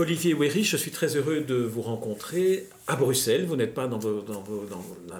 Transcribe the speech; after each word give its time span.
Olivier 0.00 0.32
Wery, 0.32 0.64
je 0.64 0.78
suis 0.78 0.90
très 0.90 1.14
heureux 1.16 1.40
de 1.40 1.56
vous 1.56 1.82
rencontrer 1.82 2.66
à 2.86 2.96
Bruxelles. 2.96 3.44
Vous 3.44 3.54
n'êtes 3.56 3.74
pas 3.74 3.86
dans, 3.86 4.00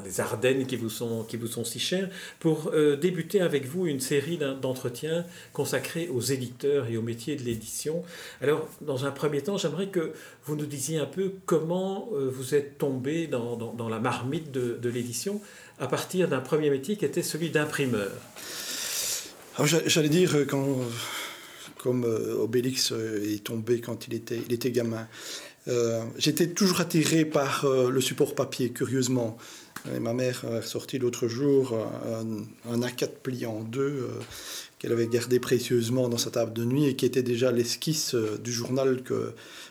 les 0.02 0.20
Ardennes 0.22 0.64
qui 0.66 0.76
vous 0.76 0.88
sont, 0.88 1.26
si 1.64 1.78
chères. 1.78 2.08
Pour 2.38 2.70
euh, 2.72 2.96
débuter 2.96 3.42
avec 3.42 3.66
vous 3.66 3.86
une 3.86 4.00
série 4.00 4.38
d'entretiens 4.38 5.26
consacrés 5.52 6.08
aux 6.08 6.22
éditeurs 6.22 6.86
et 6.86 6.96
au 6.96 7.02
métier 7.02 7.36
de 7.36 7.42
l'édition. 7.42 8.02
Alors, 8.40 8.66
dans 8.80 9.04
un 9.04 9.10
premier 9.10 9.42
temps, 9.42 9.58
j'aimerais 9.58 9.88
que 9.88 10.12
vous 10.46 10.56
nous 10.56 10.64
disiez 10.64 10.98
un 10.98 11.04
peu 11.04 11.34
comment 11.44 12.08
euh, 12.14 12.30
vous 12.32 12.54
êtes 12.54 12.78
tombé 12.78 13.26
dans, 13.26 13.88
la 13.90 13.98
marmite 13.98 14.50
de, 14.50 14.78
de 14.80 14.88
l'édition 14.88 15.42
à 15.78 15.88
partir 15.88 16.26
d'un 16.26 16.40
premier 16.40 16.70
métier 16.70 16.96
qui 16.96 17.04
était 17.04 17.22
celui 17.22 17.50
d'imprimeur. 17.50 18.12
J'allais 19.62 20.08
dire, 20.08 20.34
euh, 20.36 20.46
quand 20.46 20.78
comme 21.82 22.04
euh, 22.04 22.42
Obélix 22.42 22.92
euh, 22.92 23.34
est 23.34 23.44
tombé 23.44 23.80
quand 23.80 24.06
il 24.06 24.14
était, 24.14 24.70
gamin. 24.70 25.06
Euh, 25.68 26.02
j'étais 26.18 26.48
toujours 26.48 26.80
attiré 26.80 27.24
par 27.24 27.66
le 27.66 28.00
support 28.00 28.34
papier, 28.34 28.70
curieusement. 28.70 29.36
Et 29.94 29.98
ma 29.98 30.12
mère 30.12 30.44
a 30.44 30.62
sorti 30.62 30.98
l'autre 30.98 31.26
jour 31.26 31.74
un, 32.68 32.80
A4 32.80 33.08
plié 33.22 33.46
en 33.46 33.60
deux 33.60 34.08
qu'elle 34.78 34.92
avait 34.92 35.06
gardé 35.06 35.40
précieusement 35.40 36.08
dans 36.08 36.18
sa 36.18 36.30
table 36.30 36.52
de 36.52 36.64
nuit 36.64 36.86
et 36.86 36.96
qui 36.96 37.06
était 37.06 37.22
déjà 37.22 37.50
l'esquisse 37.50 38.14
du 38.14 38.52
journal 38.52 39.02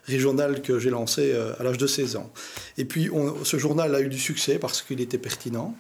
régional 0.05 0.63
que 0.63 0.79
j'ai 0.79 0.89
lancé 0.89 1.33
à 1.59 1.63
l'âge 1.63 1.77
de 1.77 1.85
16 1.85 2.15
ans. 2.15 2.31
Et 2.79 2.85
puis 2.85 3.09
ce 3.43 3.57
journal 3.57 3.94
a 3.94 4.01
eu 4.01 4.09
du 4.09 4.17
succès 4.19 4.57
parce 4.57 4.81
qu'il 4.81 4.99
était 4.99 5.19
pertinent. 5.19 5.75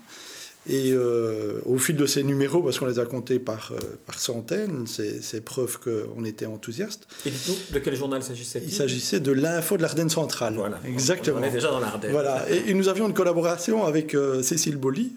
Et 0.69 0.91
euh, 0.91 1.59
au 1.65 1.79
fil 1.79 1.95
de 1.95 2.05
ces 2.05 2.23
numéros, 2.23 2.61
parce 2.61 2.77
qu'on 2.77 2.85
les 2.85 2.99
a 2.99 3.05
comptés 3.05 3.39
par, 3.39 3.71
euh, 3.71 3.79
par 4.05 4.19
centaines, 4.19 4.85
c'est 4.85 5.43
preuve 5.43 5.79
qu'on 5.79 6.23
était 6.23 6.45
enthousiaste. 6.45 7.07
Et 7.25 7.31
dites-nous, 7.31 7.73
de 7.73 7.79
quel 7.79 7.95
journal 7.95 8.21
s'agissait-il? 8.21 8.69
Il 8.69 8.73
s'agissait 8.73 9.19
de 9.19 9.31
l'info 9.31 9.77
de 9.77 9.81
l'Ardenne 9.81 10.11
centrale. 10.11 10.53
Voilà, 10.53 10.79
exactement. 10.85 11.39
On 11.41 11.43
est 11.43 11.49
déjà 11.49 11.71
dans 11.71 11.79
l'Ardenne. 11.79 12.11
Voilà, 12.11 12.45
et, 12.51 12.75
nous 12.75 12.87
avions 12.87 13.07
une 13.07 13.15
collaboration 13.15 13.83
avec 13.83 14.13
euh, 14.13 14.43
Cécile 14.43 14.77
Bolly. 14.77 15.13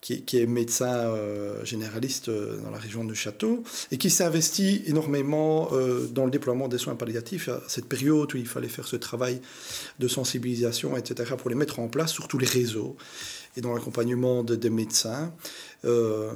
Qui, 0.00 0.22
qui, 0.22 0.40
est 0.40 0.46
médecin 0.46 1.14
généraliste 1.62 2.28
dans 2.28 2.72
la 2.72 2.78
région 2.78 3.04
de 3.04 3.14
Château 3.14 3.62
et 3.92 3.98
qui 3.98 4.10
s'est 4.10 4.24
investi 4.24 4.82
énormément 4.86 5.70
dans 6.10 6.24
le 6.24 6.30
déploiement 6.32 6.66
des 6.66 6.78
soins 6.78 6.96
palliatifs 6.96 7.48
à 7.48 7.62
cette 7.68 7.84
période 7.84 8.34
où 8.34 8.36
il 8.36 8.48
fallait 8.48 8.66
faire 8.66 8.88
ce 8.88 8.96
travail 8.96 9.40
de 10.00 10.08
sensibilisation, 10.08 10.96
etc., 10.96 11.34
pour 11.38 11.50
les 11.50 11.54
mettre 11.54 11.78
en 11.78 11.86
place 11.86 12.10
sur 12.10 12.26
tous 12.26 12.38
les 12.38 12.48
réseaux 12.48 12.96
et 13.56 13.60
dans 13.60 13.74
l'accompagnement 13.74 14.42
des 14.42 14.70
médecins, 14.70 15.32
euh, 15.84 16.32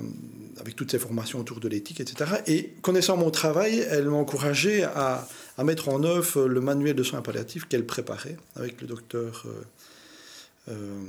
avec 0.59 0.77
toutes 0.77 0.91
ces 0.91 0.99
formations 0.99 1.41
autour 1.41 1.61
de 1.61 1.69
l'éthique, 1.69 2.01
etc. 2.01 2.43
Et 2.47 2.75
connaissant 2.83 3.17
mon 3.17 3.31
travail, 3.31 3.87
elle 3.91 4.09
m'a 4.09 4.17
encouragé 4.17 4.85
à, 4.85 5.27
à, 5.57 5.65
mettre 5.65 5.89
en 5.89 6.03
œuvre 6.05 6.47
le 6.47 6.61
manuel 6.61 6.95
de 6.95 7.03
soins 7.03 7.23
palliatifs 7.23 7.67
qu'elle 7.67 7.87
préparait 7.87 8.37
avec 8.55 8.81
le 8.81 8.87
docteur, 8.87 9.45
euh, 9.47 10.73
euh 10.73 11.03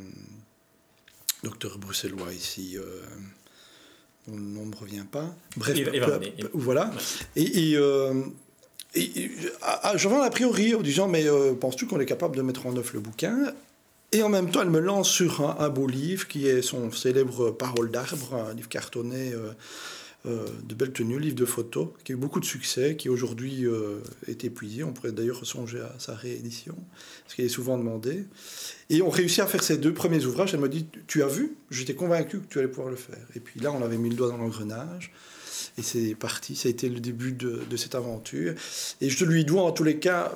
docteur 1.44 1.78
bruxellois 1.78 2.34
ici. 2.34 2.78
Euh, 2.78 3.02
dont 4.28 4.36
le 4.36 4.42
nom 4.42 4.66
ne 4.66 4.72
me 4.72 4.76
revient 4.76 5.06
pas. 5.10 5.34
Bref, 5.56 5.78
voilà. 6.54 6.92
Et, 7.38 7.44
et, 7.44 7.78
et 8.96 9.32
j'avais 9.96 10.16
a 10.18 10.30
priori 10.30 10.76
en 10.76 10.82
disant 10.82 11.08
Mais 11.08 11.26
penses-tu 11.62 11.88
qu'on 11.88 12.00
est 12.02 12.06
capable 12.06 12.36
de 12.36 12.42
mettre 12.42 12.66
en 12.66 12.76
œuvre 12.76 12.92
le 12.94 13.00
bouquin? 13.00 13.54
Et 14.14 14.24
en 14.24 14.30
même 14.30 14.50
temps, 14.52 14.62
elle 14.62 14.70
me 14.70 14.80
lance 14.80 15.10
sur 15.10 15.60
un, 15.60 15.70
beau 15.70 15.86
livre 15.86 16.28
qui 16.28 16.48
est 16.48 16.62
son 16.62 16.92
célèbre 16.92 17.52
Parole 17.52 17.92
d'arbre, 17.92 18.36
un 18.36 18.54
livre 18.54 18.70
cartonné 18.70 19.34
euh, 19.34 19.52
euh, 20.26 20.46
de 20.64 20.76
belle 20.76 20.94
tenue, 20.94 21.20
livre 21.20 21.36
de 21.36 21.44
photos, 21.44 21.90
qui 22.06 22.14
a 22.14 22.16
eu 22.16 22.18
beaucoup 22.18 22.40
de 22.40 22.46
succès, 22.46 22.96
qui 22.96 23.10
aujourd'hui 23.10 23.66
euh, 23.66 24.00
est 24.28 24.46
épuisé. 24.46 24.86
On 24.86 24.94
pourrait 24.94 25.12
d'ailleurs 25.12 25.46
songer 25.46 25.82
à 25.82 25.94
sa 26.00 26.16
réédition, 26.16 26.76
ce 27.28 27.36
qui 27.36 27.42
est 27.42 27.50
souvent 27.50 27.78
demandé. 27.78 28.24
Et 28.90 29.02
on 29.02 29.10
réussit 29.10 29.40
à 29.40 29.48
faire 29.48 29.62
ces 29.62 29.78
deux 29.78 29.94
premiers 29.94 30.26
ouvrages. 30.26 30.54
Elle 30.54 30.62
me 30.62 30.70
dit 30.70 30.88
Tu 31.08 31.22
as 31.22 31.28
vu? 31.28 31.58
J'étais 31.70 31.94
convaincu 31.94 32.40
que 32.40 32.48
tu 32.48 32.60
allais 32.60 32.70
pouvoir 32.70 32.90
le 32.90 32.96
faire. 32.96 33.26
Et 33.36 33.42
puis 33.42 33.60
là, 33.60 33.74
on 33.74 33.84
avait 33.84 33.98
mis 33.98 34.10
le 34.10 34.16
doigt 34.16 34.30
dans 34.30 34.38
l'engrenage. 34.38 35.12
Et 35.78 35.82
c'est 35.82 36.16
parti. 36.16 36.56
Ça 36.56 36.70
a 36.70 36.72
été 36.72 36.88
le 36.88 37.02
début 37.02 37.34
de, 37.34 37.62
de, 37.70 37.78
cette 37.78 37.94
aventure. 37.94 38.54
Et 39.02 39.10
je 39.10 39.26
lui 39.26 39.44
dois 39.44 39.64
en 39.64 39.74
tous 39.74 39.84
les 39.84 40.00
cas 40.00 40.34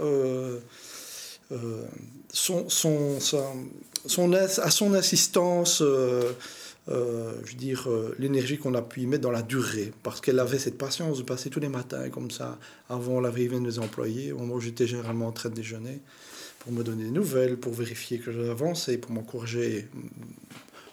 son, 2.31 2.69
son, 2.69 3.19
son, 3.19 4.34
à 4.34 4.72
son 4.72 4.94
assistance, 4.94 5.81
euh, 5.81 6.31
euh, 6.89 7.34
je 7.45 7.51
veux 7.51 7.57
dire, 7.57 7.88
l'énergie 8.17 8.57
qu'on 8.57 8.73
a 8.73 8.81
pu 8.81 9.01
y 9.01 9.06
mettre 9.06 9.23
dans 9.23 9.31
la 9.31 9.41
durée, 9.41 9.91
parce 10.03 10.22
qu'elle 10.22 10.40
avait 10.40 10.59
cette 10.59 10.78
patience 10.78 11.17
de 11.19 11.23
passer 11.23 11.50
tous 11.50 11.59
les 11.59 11.69
matins 11.69 12.09
comme 12.09 12.31
ça, 12.31 12.57
avant 12.90 13.19
l'arrivée 13.19 13.57
de 13.57 13.61
mes 13.61 13.79
employés, 13.79 14.34
où 14.34 14.59
j'étais 14.59 14.88
généralement 14.88 15.28
en 15.28 15.31
train 15.31 15.50
de 15.50 15.56
déjeuner, 15.56 16.00
pour 16.59 16.72
me 16.72 16.84
donner 16.84 17.06
des 17.06 17.11
nouvelles, 17.11 17.57
pour 17.57 17.73
vérifier 17.73 18.19
que 18.19 18.31
j'avançais, 18.31 18.97
pour 18.97 19.11
m'encourager, 19.11 19.88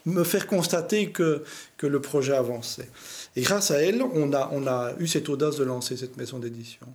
me 0.06 0.24
faire 0.24 0.46
constater 0.46 1.10
que, 1.10 1.42
que 1.76 1.86
le 1.86 2.00
projet 2.00 2.34
avançait. 2.34 2.88
Et 3.36 3.42
grâce 3.42 3.70
à 3.70 3.82
elle, 3.82 4.02
on 4.02 4.32
a, 4.32 4.50
on 4.52 4.66
a 4.66 4.94
eu 4.98 5.06
cette 5.06 5.28
audace 5.28 5.56
de 5.56 5.64
lancer 5.64 5.96
cette 5.96 6.16
maison 6.16 6.38
d'édition. 6.38 6.86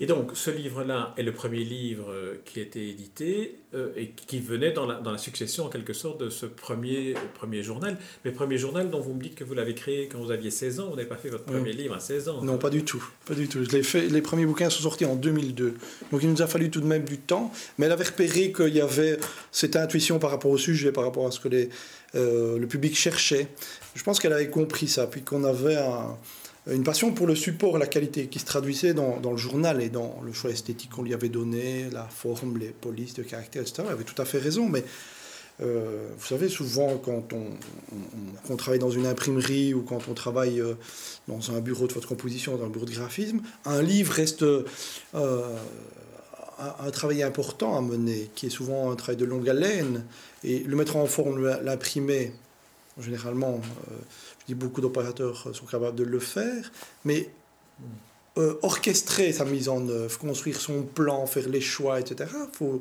Et 0.00 0.06
donc, 0.06 0.32
ce 0.34 0.50
livre-là 0.50 1.14
est 1.16 1.22
le 1.22 1.32
premier 1.32 1.64
livre 1.64 2.10
euh, 2.10 2.34
qui 2.44 2.58
a 2.58 2.62
été 2.62 2.88
édité 2.88 3.58
euh, 3.74 3.92
et 3.96 4.10
qui 4.10 4.40
venait 4.40 4.72
dans 4.72 4.86
la, 4.86 4.96
dans 4.96 5.12
la, 5.12 5.18
succession, 5.18 5.66
en 5.66 5.68
quelque 5.68 5.92
sorte, 5.92 6.20
de 6.20 6.30
ce 6.30 6.46
premier, 6.46 7.14
premier 7.34 7.62
journal. 7.62 7.96
Mais 8.24 8.32
premier 8.32 8.58
journal 8.58 8.90
dont 8.90 9.00
vous 9.00 9.14
me 9.14 9.22
dites 9.22 9.34
que 9.34 9.44
vous 9.44 9.54
l'avez 9.54 9.74
créé 9.74 10.08
quand 10.08 10.18
vous 10.18 10.30
aviez 10.30 10.50
16 10.50 10.80
ans. 10.80 10.88
Vous 10.90 10.96
n'avez 10.96 11.08
pas 11.08 11.16
fait 11.16 11.28
votre 11.28 11.44
premier 11.44 11.72
livre 11.72 11.94
à 11.94 12.00
16 12.00 12.28
ans. 12.28 12.42
Non, 12.42 12.58
pas 12.58 12.70
du 12.70 12.84
tout. 12.84 13.04
Pas 13.26 13.34
du 13.34 13.48
tout. 13.48 13.64
Je 13.64 13.70
l'ai 13.70 13.82
fait, 13.82 14.08
les 14.08 14.22
premiers 14.22 14.46
bouquins 14.46 14.70
sont 14.70 14.82
sortis 14.82 15.04
en 15.04 15.14
2002. 15.14 15.74
Donc, 16.10 16.22
il 16.22 16.30
nous 16.30 16.42
a 16.42 16.46
fallu 16.46 16.70
tout 16.70 16.80
de 16.80 16.86
même 16.86 17.04
du 17.04 17.18
temps. 17.18 17.52
Mais 17.78 17.86
elle 17.86 17.92
avait 17.92 18.04
repéré 18.04 18.52
qu'il 18.52 18.74
y 18.74 18.80
avait 18.80 19.18
cette 19.52 19.76
intuition 19.76 20.18
par 20.18 20.30
rapport 20.30 20.50
au 20.50 20.58
sujet, 20.58 20.92
par 20.92 21.04
rapport 21.04 21.26
à 21.26 21.30
ce 21.30 21.40
que 21.40 21.48
les, 21.48 21.68
euh, 22.14 22.58
le 22.58 22.66
public 22.66 22.96
cherchait. 22.96 23.48
Je 23.94 24.02
pense 24.02 24.20
qu'elle 24.20 24.32
avait 24.32 24.50
compris 24.50 24.88
ça. 24.88 25.06
Puis 25.06 25.22
qu'on 25.22 25.44
avait 25.44 25.76
un 25.76 26.16
une 26.70 26.84
passion 26.84 27.12
pour 27.12 27.26
le 27.26 27.34
support, 27.34 27.76
la 27.78 27.86
qualité, 27.86 28.28
qui 28.28 28.38
se 28.38 28.44
traduisait 28.44 28.94
dans, 28.94 29.18
le 29.20 29.36
journal 29.36 29.82
et 29.82 29.88
dans 29.88 30.20
le 30.24 30.32
choix 30.32 30.50
esthétique 30.50 30.90
qu'on 30.90 31.02
lui 31.02 31.14
avait 31.14 31.28
donné, 31.28 31.90
la 31.90 32.04
forme, 32.04 32.58
les 32.58 32.68
polices 32.68 33.14
de 33.14 33.22
caractère, 33.22 33.62
etc. 33.62 33.82
Elle 33.86 33.92
avait 33.92 34.04
tout 34.04 34.20
à 34.20 34.24
fait 34.24 34.38
raison, 34.38 34.68
mais 34.68 34.84
euh, 35.60 36.08
vous 36.16 36.26
savez, 36.26 36.48
souvent, 36.48 36.98
quand 36.98 37.32
on, 38.48 38.56
travaille 38.56 38.78
dans 38.78 38.90
une 38.90 39.06
imprimerie 39.06 39.74
ou 39.74 39.82
quand 39.82 40.08
on 40.08 40.14
travaille 40.14 40.60
euh, 40.60 40.74
dans 41.26 41.50
un 41.50 41.60
bureau 41.60 41.88
de 41.88 41.92
composition, 41.94 42.56
dans 42.56 42.66
un 42.66 42.70
bureau 42.70 42.86
de 42.86 42.92
graphisme, 42.92 43.40
un 43.64 43.82
livre 43.82 44.12
reste 44.12 44.42
euh, 44.42 44.64
un, 45.14 46.90
travail 46.92 47.24
important 47.24 47.76
à 47.76 47.80
mener, 47.80 48.30
qui 48.36 48.46
est 48.46 48.50
souvent 48.50 48.92
un 48.92 48.94
travail 48.94 49.16
de 49.16 49.24
longue 49.24 49.48
haleine, 49.48 50.04
et 50.44 50.60
le 50.60 50.76
mettre 50.76 50.94
en 50.94 51.06
forme, 51.06 51.44
l'imprimer, 51.62 52.32
généralement, 53.00 53.60
je 54.42 54.46
dis 54.46 54.54
beaucoup 54.54 54.80
d'opérateurs 54.80 55.48
sont 55.54 55.66
capables 55.66 55.96
de 55.96 56.04
le 56.04 56.18
faire, 56.18 56.70
mais 57.04 57.30
euh, 58.38 58.54
orchestrer 58.62 59.30
sa 59.32 59.44
mise 59.44 59.68
en 59.68 59.86
œuvre, 59.88 60.18
construire 60.18 60.58
son 60.58 60.82
plan, 60.82 61.26
faire 61.26 61.48
les 61.48 61.60
choix, 61.60 62.00
etc., 62.00 62.30
il 62.32 62.56
faut, 62.56 62.80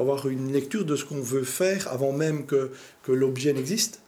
avoir 0.00 0.28
une 0.28 0.52
lecture 0.52 0.84
de 0.84 0.96
ce 0.96 1.04
qu'on 1.04 1.20
veut 1.20 1.44
faire 1.44 1.88
avant 1.92 2.12
même 2.12 2.46
que, 2.46 2.70
l'objet 3.08 3.52
n'existe. 3.52 4.00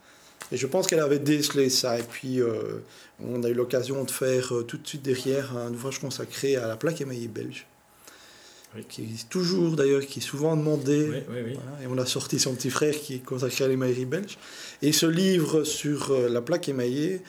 Et 0.52 0.56
je 0.56 0.66
pense 0.66 0.86
qu'elle 0.86 1.00
avait 1.00 1.18
décelé 1.18 1.70
ça. 1.70 1.98
Et 1.98 2.02
puis, 2.02 2.40
euh, 2.40 2.84
on 3.20 3.42
a 3.42 3.48
eu 3.48 3.54
l'occasion 3.54 4.04
de 4.04 4.10
faire 4.10 4.54
euh, 4.54 4.62
tout 4.62 4.78
de 4.78 4.86
suite 4.86 5.02
derrière 5.02 5.56
un 5.56 5.72
ouvrage 5.72 6.00
consacré 6.00 6.56
à 6.56 6.68
la 6.68 6.76
plaque 6.76 7.00
émaillée 7.00 7.28
belge 7.28 7.66
qui 8.88 9.02
existe 9.02 9.28
toujours 9.28 9.76
d'ailleurs, 9.76 10.06
qui 10.06 10.20
est 10.20 10.22
souvent 10.22 10.56
demandé. 10.56 11.22
et 11.82 11.86
on 11.88 11.98
a 11.98 12.06
sorti 12.06 12.38
son 12.38 12.54
petit 12.54 12.70
frère 12.70 12.94
qui 12.94 13.14
est 13.14 13.24
consacré 13.24 13.64
à 13.64 13.68
l'émaillerie 13.68 14.04
belge. 14.04 14.38
Et 14.82 14.92
ce 14.92 15.06
livre 15.06 15.64
sur 15.64 16.10
euh, 16.10 16.28
la 16.28 16.42
plaque 16.42 16.68
émaillée 16.68 17.20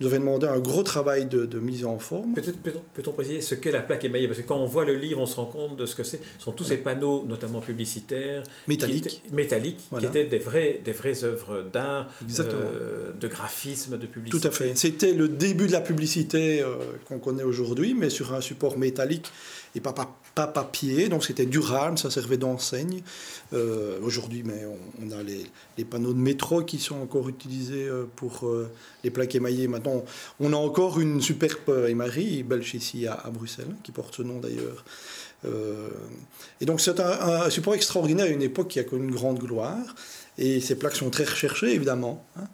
nous 0.00 0.08
avait 0.08 0.18
demandé 0.18 0.46
un 0.46 0.58
gros 0.58 0.82
travail 0.82 1.26
de, 1.26 1.58
mise 1.58 1.84
en 1.84 1.98
forme. 1.98 2.34
Peut-on 2.34 3.12
préciser 3.12 3.40
ce 3.40 3.54
qu'est 3.54 3.70
la 3.70 3.80
plaque 3.80 4.04
émaillée? 4.04 4.26
Parce 4.26 4.40
que 4.40 4.46
quand 4.46 4.58
on 4.58 4.66
voit 4.66 4.84
le 4.84 4.94
livre, 4.94 5.20
on 5.20 5.26
se 5.26 5.36
rend 5.36 5.46
compte 5.46 5.76
de 5.76 5.86
ce 5.86 5.94
que 5.94 6.02
c'est. 6.02 6.20
Ce 6.38 6.44
sont 6.44 6.52
tous 6.52 6.64
ces 6.64 6.76
panneaux, 6.76 7.24
notamment 7.26 7.60
publicitaires, 7.60 8.42
métalliques, 8.68 9.22
qui 9.24 9.34
métalliques, 9.34 9.80
qui 9.98 10.06
étaient 10.06 10.24
des 10.24 10.38
vraies, 10.38 10.80
des 10.84 10.92
vraies 10.92 11.24
œuvres 11.24 11.64
d'art, 11.72 12.08
euh, 12.40 13.12
de 13.12 13.28
graphisme, 13.28 13.98
de 13.98 14.06
publicité. 14.06 14.40
Tout 14.40 14.48
à 14.48 14.50
fait. 14.50 14.76
C'était 14.76 15.12
le 15.12 15.28
début 15.28 15.66
de 15.66 15.72
la 15.72 15.80
publicité 15.80 16.60
euh, 16.62 16.76
qu'on 17.06 17.18
connaît 17.18 17.42
aujourd'hui, 17.42 17.94
mais 17.94 18.10
sur 18.10 18.34
un 18.34 18.40
support 18.40 18.78
métallique 18.78 19.30
et 19.76 19.80
pas, 19.80 19.92
pas, 20.34 20.46
papier, 20.46 21.08
donc 21.08 21.22
c'était 21.24 21.44
durable, 21.44 21.98
ça 21.98 22.10
servait 22.10 22.38
d'enseigne. 22.38 23.02
Euh, 23.52 23.98
aujourd'hui, 24.02 24.42
mais 24.42 24.62
on, 25.02 25.10
a 25.10 25.22
les, 25.22 25.44
les, 25.76 25.84
panneaux 25.84 26.14
de 26.14 26.18
métro 26.18 26.62
qui 26.62 26.78
sont 26.78 26.96
encore 26.96 27.28
utilisés 27.28 27.86
euh, 27.86 28.06
pour 28.16 28.46
euh, 28.46 28.70
les 29.04 29.10
plaques 29.10 29.34
émaillées. 29.34 29.68
Maintenant, 29.68 30.02
on 30.40 30.52
a 30.54 30.56
encore 30.56 30.98
une 30.98 31.20
superbe 31.20 31.86
émaillerie 31.88 32.42
belge 32.42 32.74
ici 32.74 33.06
à, 33.06 33.28
Bruxelles, 33.30 33.76
qui 33.82 33.92
porte 33.92 34.14
ce 34.14 34.22
nom 34.22 34.40
d'ailleurs. 34.40 34.84
et 36.60 36.64
donc 36.64 36.80
c'est 36.80 36.98
un, 36.98 37.50
support 37.50 37.74
extraordinaire 37.74 38.26
à 38.26 38.30
une 38.30 38.42
époque 38.42 38.68
qui 38.68 38.80
a 38.80 38.84
connu 38.84 39.04
une 39.04 39.14
grande 39.14 39.38
gloire. 39.38 39.94
Et 40.38 40.60
ces 40.60 40.76
plaques 40.76 40.96
sont 40.96 41.10
très 41.10 41.24
recherchées, 41.24 41.72
évidemment. 41.72 42.26
Hein. 42.36 42.44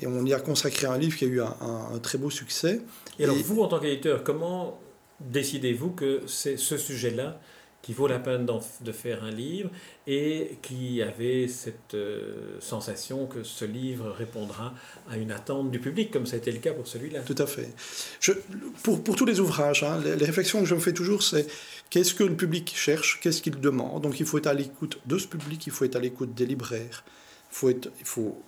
Et 0.00 0.06
on 0.06 0.24
y 0.24 0.32
a 0.32 0.40
consacré 0.40 0.86
un 0.86 0.98
livre 0.98 1.16
qui 1.16 1.24
a 1.24 1.28
eu 1.28 1.40
un, 1.40 1.98
très 2.02 2.18
beau 2.18 2.30
succès. 2.30 2.80
Et 3.18 3.24
alors, 3.24 3.36
vous, 3.36 3.60
en 3.62 3.68
tant 3.68 3.80
qu'éditeur, 3.80 4.22
comment 4.24 4.78
décidez-vous 5.20 5.90
que 5.90 6.22
c'est 6.26 6.56
ce 6.56 6.76
sujet-là 6.76 7.40
qui 7.82 7.94
vaut 7.94 8.06
la 8.06 8.18
peine 8.18 8.46
de 8.80 8.92
faire 8.92 9.24
un 9.24 9.30
livre 9.30 9.70
et 10.06 10.58
qui 10.62 11.00
avait 11.00 11.48
cette 11.48 11.94
euh, 11.94 12.58
sensation 12.60 13.26
que 13.26 13.44
ce 13.44 13.64
livre 13.64 14.10
répondra 14.10 14.74
à 15.08 15.16
une 15.16 15.30
attente 15.30 15.70
du 15.70 15.78
public, 15.78 16.10
comme 16.10 16.26
ça 16.26 16.34
a 16.34 16.38
été 16.38 16.50
le 16.50 16.58
cas 16.58 16.72
pour 16.72 16.86
celui-là. 16.86 17.20
Tout 17.20 17.36
à 17.38 17.46
fait. 17.46 17.70
Pour, 18.82 19.02
pour, 19.02 19.16
tous 19.16 19.24
les 19.24 19.40
ouvrages, 19.40 19.84
hein, 19.84 20.00
les, 20.04 20.24
réflexions 20.26 20.60
que 20.60 20.66
je 20.66 20.74
me 20.74 20.80
fais 20.80 20.92
toujours, 20.92 21.22
c'est 21.22 21.46
qu'est-ce 21.88 22.14
que 22.14 22.24
le 22.24 22.34
public 22.34 22.74
cherche, 22.76 23.20
qu'est-ce 23.22 23.40
qu'il 23.40 23.58
demande. 23.58 24.02
Donc 24.02 24.18
il 24.20 24.26
faut 24.26 24.38
être 24.38 24.48
à 24.48 24.54
l'écoute 24.54 24.98
de 25.06 25.16
ce 25.16 25.26
public, 25.26 25.66
il 25.66 25.72
faut 25.72 25.84
être 25.84 25.96
à 25.96 26.00
l'écoute 26.00 26.34
des 26.34 26.46
libraires, 26.46 27.04
il 27.50 27.54
faut, 27.54 27.70
être, 27.70 27.90
il 28.00 28.06
faut 28.06 28.42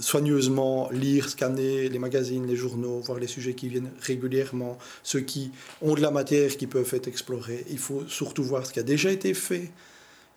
soigneusement 0.00 0.88
lire, 0.90 1.28
scanner 1.28 1.88
les 1.88 1.98
magazines, 1.98 2.46
les 2.46 2.56
journaux, 2.56 3.00
voir 3.00 3.18
les 3.18 3.26
sujets 3.26 3.54
qui 3.54 3.68
viennent 3.68 3.90
régulièrement, 4.00 4.78
ceux 5.02 5.20
qui 5.20 5.50
ont 5.82 5.94
de 5.94 6.00
la 6.00 6.10
matière 6.10 6.56
qui 6.56 6.66
peuvent 6.66 6.92
être 6.92 7.08
explorés. 7.08 7.64
Il 7.70 7.78
faut 7.78 8.04
surtout 8.06 8.44
voir 8.44 8.66
ce 8.66 8.72
qui 8.72 8.80
a 8.80 8.84
déjà 8.84 9.10
été 9.10 9.34
fait 9.34 9.70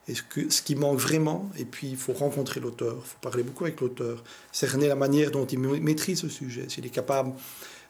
et 0.07 0.15
ce, 0.15 0.23
que, 0.23 0.50
ce 0.50 0.62
qui 0.62 0.75
manque 0.75 1.00
vraiment. 1.00 1.50
Et 1.57 1.65
puis, 1.65 1.89
il 1.89 1.97
faut 1.97 2.13
rencontrer 2.13 2.59
l'auteur, 2.59 2.97
il 2.97 3.07
faut 3.07 3.18
parler 3.21 3.44
beaucoup 3.44 3.65
avec 3.65 3.79
l'auteur, 3.81 4.23
cerner 4.51 4.88
la 4.88 4.95
manière 4.95 5.31
dont 5.31 5.45
il 5.45 5.59
maîtrise 5.59 6.19
ce 6.19 6.29
sujet, 6.29 6.65
s'il 6.67 6.85
est 6.85 6.89
capable 6.89 7.33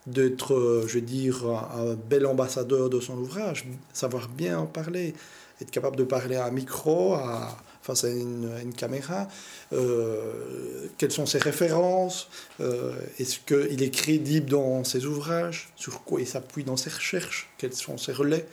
d'être, 0.07 0.55
euh, 0.55 0.83
je 0.87 0.95
veux 0.95 1.01
dire, 1.01 1.45
un 1.45 1.93
bel 1.93 2.25
ambassadeur 2.25 2.89
de 2.89 2.99
son 2.99 3.17
ouvrage, 3.17 3.67
savoir 3.93 4.29
bien 4.29 4.59
en 4.59 4.65
parler, 4.65 5.13
être 5.61 5.71
capable 5.71 5.95
de 5.95 6.03
parler 6.03 6.35
à 6.35 6.45
un 6.45 6.51
micro, 6.51 7.13
à, 7.13 7.55
face 7.81 8.03
à 8.03 8.09
une, 8.09 8.73
caméra, 8.75 9.27
euh, 9.73 10.87
quelles 10.97 11.11
sont 11.11 11.25
ses 11.25 11.39
références, 11.39 12.29
euh, 12.59 12.93
est-ce 13.19 13.39
qu'il 13.39 13.81
est 13.81 13.89
crédible 13.89 14.49
dans 14.49 14.83
ses 14.83 15.05
ouvrages, 15.05 15.69
sur 15.75 16.03
quoi 16.03 16.21
il 16.21 16.27
s'appuie 16.27 16.63
dans 16.63 16.77
ses 16.77 16.89
recherches, 16.89 17.49
quels 17.57 17.73
sont 17.73 17.97
ses 17.97 18.11
relais. 18.11 18.45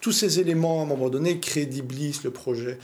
Tous 0.00 0.12
ces 0.12 0.40
éléments, 0.40 0.80
à 0.80 0.82
un 0.84 0.86
moment 0.86 1.10
donné, 1.10 1.38
crédibilisent 1.38 2.24
le 2.24 2.30
projet. 2.30 2.78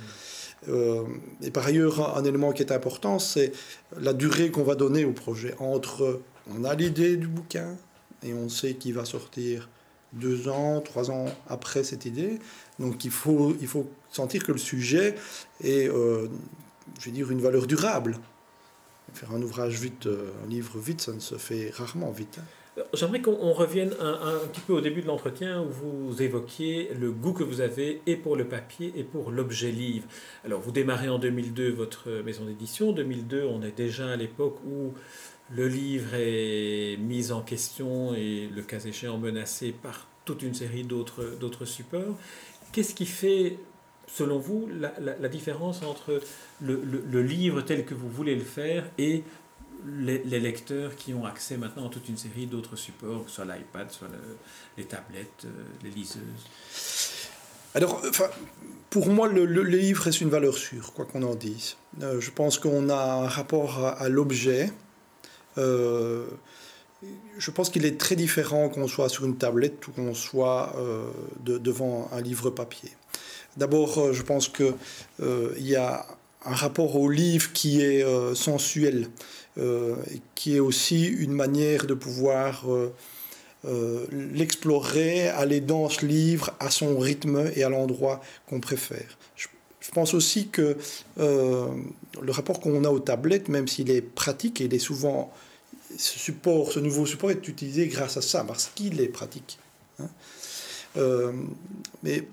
Euh, 0.69 1.05
et 1.43 1.51
par 1.51 1.67
ailleurs, 1.67 2.17
un 2.17 2.25
élément 2.25 2.53
qui 2.53 2.63
est 2.63 2.73
important, 2.73 3.19
c'est 3.19 3.53
la 4.01 4.13
durée 4.13 4.51
qu'on 4.51 4.65
va 4.65 4.75
donner 4.75 5.05
au 5.05 5.13
projet. 5.13 5.55
Entre, 5.59 6.21
on 6.55 6.65
a 6.65 6.75
l'idée 6.75 7.17
du 7.17 7.27
bouquin 7.27 7.77
et 8.23 8.35
on 8.35 8.49
sait 8.49 8.75
qu'il 8.75 8.95
va 8.95 9.05
sortir 9.05 9.69
deux 10.13 10.49
ans, 10.49 10.81
trois 10.81 11.11
ans 11.11 11.27
après 11.49 11.85
cette 11.85 12.07
idée. 12.07 12.39
Donc 12.79 13.05
il 13.05 13.11
faut, 13.11 13.57
il 13.61 13.67
faut 13.67 13.89
sentir 14.11 14.45
que 14.45 14.53
le 14.53 14.59
sujet 14.59 15.15
est, 15.63 15.89
euh, 15.89 16.29
je 16.99 17.07
vais 17.07 17.11
dire, 17.11 17.31
une 17.31 17.41
valeur 17.41 17.67
durable. 17.67 18.17
Faire 19.15 19.33
un 19.33 19.43
ouvrage 19.43 19.81
vite, 19.81 20.07
euh, 20.07 20.31
un 20.45 20.49
livre 20.49 20.79
vite, 20.79 21.01
ça 21.01 21.13
ne 21.13 21.21
se 21.21 21.37
fait 21.37 21.71
rarement 21.75 22.11
vite. 22.11 22.39
Hein. 22.39 22.83
J'aimerais 22.95 23.21
qu'on 23.21 23.53
revienne 23.53 23.93
un, 23.99 24.13
un, 24.13 24.47
petit 24.53 24.61
peu 24.61 24.73
au 24.73 24.81
début 24.81 25.03
de 25.03 25.09
l'entretien 25.09 25.63
où 25.63 25.69
vous 25.69 26.23
évoquiez 26.23 26.91
le 26.95 27.11
goût 27.11 27.33
que 27.33 27.43
vous 27.43 27.61
avez 27.61 28.01
et 28.07 28.15
pour 28.15 28.37
le 28.37 28.47
papier 28.47 28.93
et 28.95 29.03
pour 29.03 29.33
l'objet 29.33 29.73
livre. 29.73 30.07
Alors 30.45 30.61
vous 30.61 30.71
démarrez 30.71 31.09
en 31.09 31.19
2002 31.19 31.73
votre 31.73 32.09
maison 32.25 32.45
d'édition. 32.45 32.93
2002, 32.93 33.45
on 33.45 33.63
est 33.63 33.77
déjà 33.77 34.11
à 34.11 34.17
l'époque 34.17 34.59
où 34.65 34.93
le 35.51 35.67
livre 35.67 36.15
est 36.15 36.99
mis 36.99 37.33
en 37.33 37.41
question 37.41 38.15
et 38.15 38.49
le 38.55 38.63
cas 38.63 38.79
échéant 38.81 39.19
menacé 39.19 39.73
par 39.73 40.07
toute 40.25 40.43
une 40.43 40.55
série 40.55 40.85
d'autres 40.85 41.65
supports. 41.65 42.17
Qu'est-ce 42.73 42.95
qui 42.95 43.07
fait, 43.07 43.59
selon 44.07 44.39
vous, 44.39 44.69
la, 44.69 45.29
différence 45.29 45.83
entre 45.83 46.21
le, 46.61 47.23
livre 47.23 47.63
tel 47.63 47.85
que 47.85 47.95
vous 47.95 48.09
voulez 48.09 48.35
le 48.35 48.45
faire 48.45 48.85
et 48.99 49.25
les, 49.87 50.41
lecteurs 50.41 50.97
qui 50.97 51.15
ont 51.15 51.25
accès 51.25 51.57
maintenant 51.57 51.87
à 51.87 51.91
toute 51.91 52.09
une 52.09 52.17
série 52.17 52.47
d'autres 52.47 52.77
supports, 52.77 53.25
soit 53.29 53.45
l'iPad, 53.45 53.91
soit 53.91 54.09
les 54.77 54.85
tablettes, 54.85 55.45
euh, 55.45 55.49
les 55.83 55.91
liseuses? 55.91 57.19
Alors, 57.75 58.03
pour 58.91 59.09
moi, 59.09 59.29
le, 59.29 59.45
livre 59.63 60.09
est 60.09 60.21
une 60.21 60.31
valeur 60.31 60.57
sûre, 60.57 60.93
quoi 60.95 61.05
qu'on 61.05 61.23
en 61.23 61.35
dise. 61.35 61.77
Euh, 62.03 62.21
je 62.21 62.31
pense 62.31 62.59
qu'on 62.59 62.89
a 62.89 63.23
un 63.25 63.29
rapport 63.29 63.85
à, 63.85 64.09
l'objet. 64.09 64.73
Euh, 65.59 66.27
je 67.39 67.51
pense 67.51 67.71
qu'il 67.71 67.85
est 67.85 67.99
très 67.99 68.17
différent 68.17 68.69
qu'on 68.69 68.89
soit 68.89 69.09
sur 69.09 69.25
une 69.25 69.37
tablette 69.37 69.87
ou 69.87 69.93
qu'on 69.93 70.15
soit 70.15 70.75
euh, 70.77 71.11
devant 71.45 72.09
un 72.13 72.21
livre 72.21 72.51
papier. 72.51 72.91
D'abord, 73.57 73.99
euh, 73.99 74.13
je 74.13 74.23
pense 74.23 74.49
qu'il 74.49 74.75
euh, 75.21 75.53
y 75.59 75.77
a 75.77 76.07
un 76.45 76.55
rapport 76.55 76.97
au 76.97 77.11
livre 77.11 77.53
qui 77.53 77.83
est 77.83 78.05
sensuel, 78.35 79.09
qui 80.37 80.55
est 80.55 80.61
aussi 80.61 81.05
une 81.05 81.33
manière 81.33 81.85
de 81.85 81.95
pouvoir 81.95 82.65
l'explorer, 84.13 85.29
aller 85.29 85.61
dans 85.61 85.89
ce 85.89 86.07
livre 86.07 86.55
à 86.61 86.71
son 86.71 86.97
rythme 86.97 87.51
et 87.57 87.65
à 87.65 87.69
l'endroit 87.69 88.23
qu'on 88.49 88.61
préfère. 88.61 89.19
Je, 89.35 89.49
pense 89.93 90.15
aussi 90.15 90.47
que 90.47 90.77
le 91.19 92.31
rapport 92.31 92.61
qu'on 92.61 92.85
a 92.85 92.89
aux 92.89 93.01
tablettes, 93.01 93.49
même 93.49 93.67
s'il 93.67 93.91
est 93.91 94.01
pratique 94.01 94.61
il 94.61 94.73
est 94.73 94.79
souvent 94.79 95.33
ce 95.97 96.19
support, 96.19 96.73
ce 96.73 96.81
nouveau 96.81 97.07
support 97.07 97.31
est 97.31 97.49
utilisé 97.49 97.87
grâce 97.87 98.17
à 98.17 98.23
ça, 98.23 98.45
parce 98.45 98.71
qu'il 98.75 99.01
est 99.01 99.09
pratique. 99.09 99.59
Hein. 100.01 100.09
Euh, 100.97 101.33
mais 102.03 102.27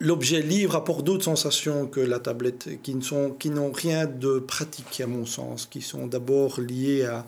l'objet 0.00 0.42
livre 0.42 0.74
apporte 0.74 1.04
d'autres 1.04 1.24
sensations 1.24 1.86
que 1.86 2.00
la 2.00 2.18
tablette, 2.18 2.82
qui, 2.82 2.94
ne 2.94 3.02
sont, 3.02 3.30
qui 3.30 3.50
n'ont 3.50 3.72
rien 3.72 4.06
de 4.06 4.38
pratique 4.38 5.00
à 5.00 5.06
mon 5.06 5.26
sens, 5.26 5.66
qui 5.66 5.82
sont 5.82 6.06
d'abord 6.06 6.60
liées 6.60 7.04
à, 7.04 7.24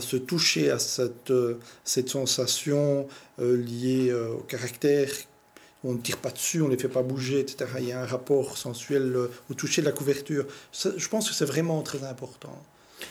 se 0.00 0.16
toucher 0.16 0.70
à 0.70 0.78
cette, 0.78 1.32
cette 1.84 2.08
sensation 2.08 3.06
euh, 3.38 3.54
liée 3.54 4.08
euh, 4.08 4.32
au 4.32 4.38
caractère. 4.38 5.10
On 5.84 5.92
ne 5.92 5.98
tire 5.98 6.16
pas 6.16 6.30
dessus, 6.30 6.62
on 6.62 6.68
ne 6.68 6.70
les 6.70 6.78
fait 6.78 6.88
pas 6.88 7.02
bouger, 7.02 7.40
etc. 7.40 7.66
Il 7.78 7.88
y 7.88 7.92
a 7.92 8.00
un 8.00 8.06
rapport 8.06 8.56
sensuel 8.56 9.14
au 9.50 9.54
toucher 9.54 9.82
de 9.82 9.86
la 9.86 9.92
couverture. 9.92 10.46
je 10.72 11.08
pense 11.08 11.28
que 11.28 11.34
c'est 11.34 11.44
vraiment 11.44 11.82
très 11.82 12.02
important. 12.04 12.58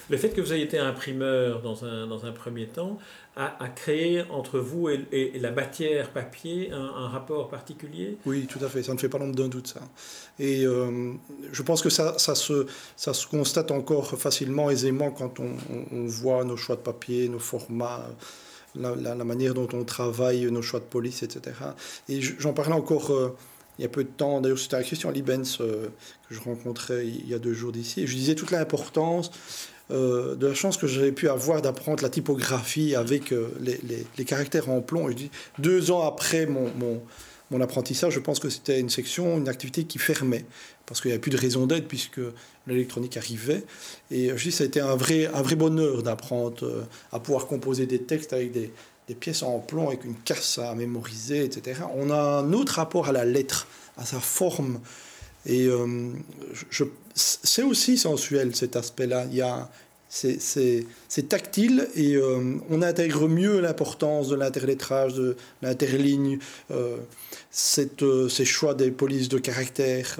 Le 0.09 0.17
fait 0.17 0.29
que 0.29 0.41
vous 0.41 0.53
ayez 0.53 0.63
été 0.63 0.79
imprimeur 0.79 1.61
dans 1.61 1.85
un, 1.85 2.07
dans 2.07 2.25
un 2.25 2.31
premier 2.31 2.67
temps 2.67 2.97
a, 3.35 3.63
a 3.63 3.67
créé 3.69 4.23
entre 4.29 4.59
vous 4.59 4.89
et, 4.89 5.39
la 5.39 5.51
matière 5.51 6.11
papier 6.11 6.71
un, 6.71 7.07
rapport 7.07 7.49
particulier? 7.49 8.17
Oui, 8.25 8.47
tout 8.47 8.63
à 8.63 8.69
fait, 8.69 8.83
ça 8.83 8.93
ne 8.93 8.99
fait 8.99 9.09
pas 9.09 9.17
l'ombre 9.17 9.35
d'un 9.35 9.47
doute 9.47 9.67
ça. 9.67 9.81
Et 10.39 10.65
euh, 10.65 11.13
je 11.51 11.61
pense 11.63 11.81
que 11.81 11.89
ça, 11.89 12.17
ça, 12.17 12.35
se, 12.35 12.67
ça 12.95 13.13
se 13.13 13.27
constate 13.27 13.71
encore 13.71 14.07
facilement, 14.19 14.69
aisément 14.69 15.11
quand 15.11 15.39
on, 15.39 15.55
voit 16.05 16.43
nos 16.43 16.57
choix 16.57 16.75
de 16.75 16.81
papier, 16.81 17.29
nos 17.29 17.39
formats. 17.39 18.05
La, 18.75 19.15
manière 19.23 19.53
dont 19.53 19.67
on 19.71 19.83
travaille, 19.83 20.51
nos 20.51 20.63
choix 20.63 20.79
de 20.79 20.85
police, 20.85 21.21
etc. 21.21 21.55
Et 22.09 22.21
j'en 22.21 22.53
parlais 22.53 22.73
encore 22.73 23.11
euh, 23.11 23.37
il 23.77 23.83
y 23.83 23.85
a 23.85 23.87
peu 23.87 24.03
de 24.03 24.09
temps, 24.09 24.41
d'ailleurs 24.41 24.57
c'était 24.57 24.75
à 24.75 24.83
Christian 24.83 25.11
Libens 25.11 25.43
euh, 25.61 25.89
que 26.27 26.35
je 26.35 26.39
rencontrais 26.39 27.07
il 27.07 27.27
y 27.27 27.33
a 27.33 27.39
deux 27.39 27.53
jours 27.53 27.71
d'ici, 27.71 28.01
et 28.01 28.07
je 28.07 28.15
disais 28.15 28.33
toute 28.33 28.49
l'importance 28.51 29.29
euh, 29.93 30.35
de 30.35 30.47
la 30.47 30.55
chance 30.55 30.77
que 30.77 30.87
j'avais 30.87 31.11
pu 31.11 31.29
avoir 31.29 31.61
d'apprendre 31.61 32.01
la 32.01 32.09
typographie 32.09 32.95
avec 32.95 33.31
euh, 33.31 33.49
les, 33.59 34.25
caractères 34.25 34.69
en 34.69 34.81
plomb. 34.81 35.07
Et 35.09 35.13
dis, 35.13 35.29
deux 35.59 35.91
ans 35.91 36.07
après 36.07 36.47
mon, 36.47 37.61
apprentissage, 37.61 38.13
je 38.13 38.19
pense 38.19 38.39
que 38.39 38.49
c'était 38.49 38.79
une 38.79 38.89
section, 38.89 39.37
une 39.37 39.47
activité 39.47 39.83
qui 39.83 39.99
fermait, 39.99 40.45
parce 40.87 40.99
qu'il 40.99 41.09
n'y 41.09 41.13
avait 41.13 41.21
plus 41.21 41.29
de 41.29 41.37
raison 41.37 41.67
d'être 41.67 41.87
puisque 41.87 42.19
l'électronique 42.65 43.15
arrivait. 43.17 43.63
Et 44.09 44.29
je 44.35 44.43
dis, 44.43 44.51
ça 44.51 44.63
a 44.63 44.67
été 44.67 44.79
un 44.79 44.95
vrai, 44.95 45.29
bonheur 45.55 46.01
d'apprendre 46.01 46.65
euh, 46.65 46.83
à 47.11 47.19
pouvoir 47.19 47.45
composer 47.45 47.85
des 47.85 47.99
textes 48.01 48.33
avec 48.33 48.51
des, 48.51 48.71
des 49.07 49.15
pièces 49.15 49.43
en 49.43 49.59
plomb, 49.59 49.89
avec 49.89 50.05
une 50.05 50.15
casse 50.15 50.57
à 50.57 50.73
mémoriser, 50.73 51.45
etc. 51.45 51.81
On 51.95 52.09
a 52.09 52.39
un 52.39 52.53
autre 52.53 52.73
rapport 52.75 53.09
à 53.09 53.11
la 53.11 53.25
lettre, 53.25 53.67
à 53.97 54.05
sa 54.05 54.19
forme. 54.19 54.79
Et 55.45 55.67
je, 56.71 56.83
c'est 57.15 57.63
aussi 57.63 57.97
sensuel 57.97 58.55
cet 58.55 58.75
aspect-là. 58.75 59.25
Il 59.29 59.35
y 59.35 59.41
a, 59.41 59.69
c'est, 60.09 61.27
tactile 61.27 61.87
et 61.95 62.15
euh, 62.15 62.55
on 62.69 62.81
intègre 62.81 63.27
mieux 63.27 63.59
l'importance 63.59 64.29
de 64.29 64.35
l'interlettrage, 64.35 65.13
de 65.15 65.35
l'interligne, 65.61 66.39
euh, 66.71 66.97
euh, 68.01 68.29
ces 68.29 68.45
choix 68.45 68.73
des 68.73 68.91
polices 68.91 69.29
de 69.29 69.39
caractère, 69.39 70.17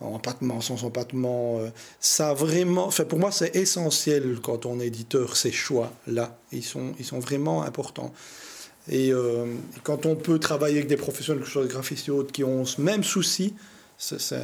en 0.00 0.20
sans 0.60 0.84
empattement. 0.84 1.60
ça 1.98 2.32
vraiment, 2.32 2.86
enfin 2.86 3.04
pour 3.04 3.18
moi, 3.18 3.32
c'est 3.32 3.56
essentiel 3.56 4.38
quand 4.42 4.66
on 4.66 4.78
est 4.78 4.86
éditeur, 4.86 5.36
ces 5.36 5.50
choix-là. 5.50 6.38
Ils 6.52 6.62
sont, 6.62 6.92
ils 6.98 7.04
sont 7.04 7.18
vraiment 7.18 7.62
importants. 7.62 8.12
Et, 8.90 9.12
quand 9.82 10.06
on 10.06 10.14
peut 10.14 10.38
travailler 10.38 10.76
avec 10.76 10.88
des 10.88 10.96
professionnels, 10.96 11.42
que 11.42 11.48
ce 11.48 11.54
soit 11.54 11.66
graphistes 11.66 12.08
et 12.08 12.10
autres, 12.12 12.30
qui 12.30 12.44
ont 12.44 12.64
ce 12.64 12.80
même 12.80 13.02
souci, 13.02 13.54
c'est 13.98 14.34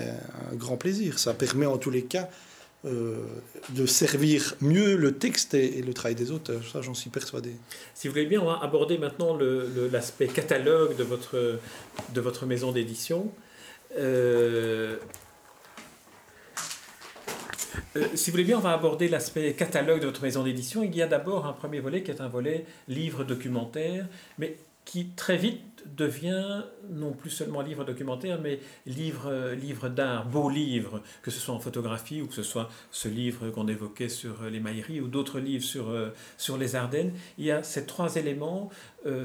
un 0.50 0.54
grand 0.54 0.76
plaisir. 0.76 1.18
Ça 1.18 1.32
permet 1.32 1.66
en 1.66 1.78
tous 1.78 1.90
les 1.90 2.04
cas 2.04 2.28
de 2.84 3.86
servir 3.86 4.56
mieux 4.60 4.94
le 4.96 5.16
texte 5.16 5.54
et, 5.54 5.80
le 5.80 5.94
travail 5.94 6.16
des 6.16 6.32
auteurs. 6.32 6.62
Ça, 6.70 6.82
j'en 6.82 6.92
suis 6.92 7.08
persuadé. 7.08 7.52
Si 7.94 8.08
vous 8.08 8.12
voulez 8.12 8.26
bien, 8.26 8.42
on 8.42 8.46
va 8.46 8.60
aborder 8.62 8.98
maintenant 8.98 9.38
l'aspect 9.90 10.26
catalogue 10.26 10.96
de 10.96 11.04
votre, 11.04 11.58
de 12.12 12.20
votre 12.20 12.44
maison 12.44 12.72
d'édition. 12.72 13.32
Euh, 13.98 14.96
euh, 17.96 18.06
si 18.14 18.30
vous 18.30 18.34
voulez 18.34 18.44
bien, 18.44 18.58
on 18.58 18.62
va 18.62 18.72
aborder 18.72 19.08
l'aspect 19.08 19.52
catalogue 19.54 20.00
de 20.00 20.06
votre 20.06 20.22
maison 20.22 20.42
d'édition. 20.42 20.82
Il 20.82 20.94
y 20.94 21.02
a 21.02 21.06
d'abord 21.06 21.46
un 21.46 21.52
premier 21.52 21.80
volet 21.80 22.02
qui 22.02 22.10
est 22.10 22.20
un 22.20 22.28
volet 22.28 22.66
livre 22.88 23.24
documentaire, 23.24 24.06
mais 24.38 24.56
qui 24.84 25.06
très 25.16 25.36
vite 25.36 25.73
devient 25.86 26.64
non 26.90 27.12
plus 27.12 27.30
seulement 27.30 27.60
livre 27.60 27.84
documentaire, 27.84 28.40
mais 28.40 28.60
livre, 28.86 29.28
euh, 29.28 29.54
livre 29.54 29.88
d'art, 29.88 30.26
beau 30.26 30.48
livre, 30.48 31.02
que 31.22 31.30
ce 31.30 31.40
soit 31.40 31.54
en 31.54 31.60
photographie 31.60 32.22
ou 32.22 32.26
que 32.26 32.34
ce 32.34 32.42
soit 32.42 32.70
ce 32.90 33.08
livre 33.08 33.50
qu'on 33.50 33.68
évoquait 33.68 34.08
sur 34.08 34.44
les 34.50 34.60
mailleries 34.60 35.00
ou 35.00 35.08
d'autres 35.08 35.40
livres 35.40 35.64
sur, 35.64 35.86
sur 36.38 36.56
les 36.56 36.76
Ardennes. 36.76 37.12
Il 37.38 37.44
y 37.44 37.50
a 37.50 37.62
ces 37.62 37.86
trois 37.86 38.16
éléments, 38.16 38.70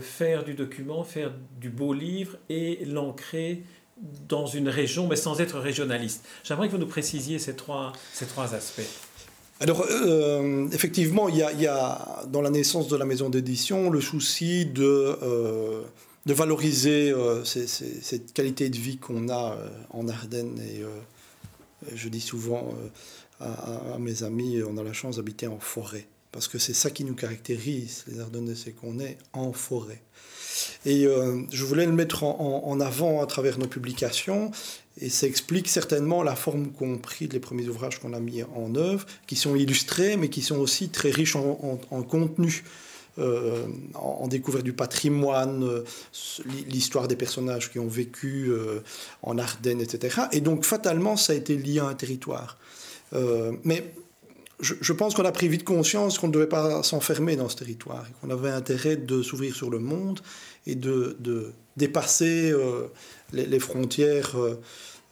faire 0.01 0.43
du 0.43 0.53
document, 0.53 1.03
faire 1.03 1.31
du 1.59 1.69
beau 1.69 1.93
livre 1.93 2.37
et 2.49 2.85
l'ancrer 2.85 3.63
dans 4.27 4.45
une 4.45 4.69
région, 4.69 5.07
mais 5.07 5.15
sans 5.15 5.41
être 5.41 5.59
régionaliste. 5.59 6.25
J'aimerais 6.43 6.67
que 6.67 6.73
vous 6.73 6.77
nous 6.79 6.87
précisiez 6.87 7.39
ces 7.39 7.55
trois, 7.55 7.93
ces 8.13 8.25
trois 8.25 8.53
aspects. 8.55 8.81
Alors, 9.61 9.85
euh, 9.89 10.69
effectivement, 10.71 11.27
il 11.27 11.35
y, 11.35 11.61
y, 11.61 11.67
a, 11.67 12.23
dans 12.27 12.41
la 12.41 12.49
naissance 12.49 12.87
de 12.87 12.95
la 12.95 13.03
maison 13.03 13.29
d'édition 13.29 13.89
le 13.89 13.99
souci 13.99 14.65
de, 14.65 15.17
euh, 15.21 15.81
de 16.29 16.33
valoriser 16.33 17.11
euh, 17.11 17.43
cette 17.43 18.33
qualité 18.33 18.69
de 18.69 18.77
vie 18.77 18.97
qu'on 18.97 19.29
a 19.29 19.57
en 19.89 20.07
Ardennes. 20.07 20.59
Et 20.59 20.83
je 21.95 22.07
dis 22.07 22.21
souvent 22.21 22.73
à, 23.39 23.97
mes 23.99 24.23
amis, 24.23 24.61
on 24.63 24.77
a 24.77 24.83
la 24.83 24.93
chance 24.93 25.17
d'habiter 25.17 25.47
en 25.47 25.59
forêt. 25.59 26.07
Parce 26.31 26.47
que 26.47 26.59
c'est 26.59 26.73
ça 26.73 26.91
qui 26.91 27.03
nous 27.03 27.15
caractérise, 27.15 28.05
les 28.07 28.19
Ardennes, 28.19 28.53
c'est 28.55 28.71
qu'on 28.71 28.99
est 28.99 29.17
en 29.33 29.51
forêt. 29.51 30.03
Et 30.85 31.05
euh, 31.05 31.41
je 31.51 31.65
voulais 31.65 31.85
le 31.85 31.91
mettre 31.91 32.23
en, 32.23 32.79
avant 32.79 33.21
à 33.21 33.25
travers 33.25 33.57
nos 33.57 33.67
publications. 33.67 34.51
Et 35.01 35.09
ça 35.09 35.27
explique 35.27 35.67
certainement 35.67 36.23
la 36.23 36.35
forme 36.35 36.71
qu'ont 36.71 36.97
pris 36.97 37.27
les 37.27 37.39
premiers 37.39 37.67
ouvrages 37.67 37.99
qu'on 37.99 38.13
a 38.13 38.19
mis 38.19 38.43
en 38.43 38.75
œuvre, 38.75 39.05
qui 39.27 39.35
sont 39.35 39.55
illustrés, 39.55 40.17
mais 40.17 40.29
qui 40.29 40.41
sont 40.41 40.57
aussi 40.57 40.89
très 40.89 41.09
riches 41.09 41.35
en, 41.35 42.03
contenu. 42.03 42.63
Euh, 43.19 43.65
en, 43.95 44.27
découverte 44.27 44.63
du 44.63 44.73
patrimoine, 44.73 45.63
euh, 45.63 45.83
l'histoire 46.67 47.07
des 47.07 47.15
personnages 47.15 47.71
qui 47.71 47.79
ont 47.79 47.87
vécu 47.87 48.51
en 49.23 49.37
Ardennes, 49.37 49.81
etc. 49.81 50.21
Et 50.31 50.41
donc, 50.41 50.65
fatalement, 50.65 51.17
ça 51.17 51.33
a 51.33 51.35
été 51.35 51.57
lié 51.57 51.79
à 51.79 51.85
un 51.85 51.95
territoire. 51.95 52.57
mais 53.63 53.93
je, 54.59 54.93
pense 54.93 55.15
qu'on 55.15 55.23
a 55.23 55.31
pris 55.31 55.47
vite 55.47 55.63
conscience 55.63 56.19
qu'on 56.19 56.27
ne 56.27 56.33
devait 56.33 56.47
pas 56.47 56.83
s'enfermer 56.83 57.35
dans 57.35 57.49
ce 57.49 57.55
territoire, 57.55 58.05
qu'on 58.19 58.29
avait 58.29 58.49
intérêt 58.49 58.97
de 58.97 59.21
s'ouvrir 59.21 59.55
sur 59.55 59.69
le 59.69 59.79
monde 59.79 60.19
et 60.65 60.75
de, 60.75 61.53
dépasser 61.77 62.51
euh, 62.51 62.87
les, 63.31 63.59
frontières 63.59 64.35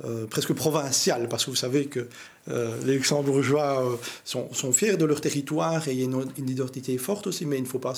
euh, 0.03 0.23
euh, 0.23 0.25
presque 0.27 0.53
provinciales, 0.53 1.27
parce 1.27 1.45
que 1.45 1.49
vous 1.49 1.55
savez 1.55 1.87
que 1.87 2.07
les 2.47 2.93
luxembourgeois 2.93 3.99
sont, 4.23 4.71
fiers 4.71 4.95
de 4.95 5.03
leur 5.03 5.19
territoire 5.19 5.85
et 5.87 5.91
il 5.91 5.99
y 5.99 6.03
a 6.03 6.05
une, 6.05 6.49
identité 6.49 6.97
forte 6.97 7.27
aussi, 7.27 7.45
mais 7.45 7.57
il 7.57 7.63
ne 7.63 7.67
faut 7.67 7.79
pas 7.79 7.93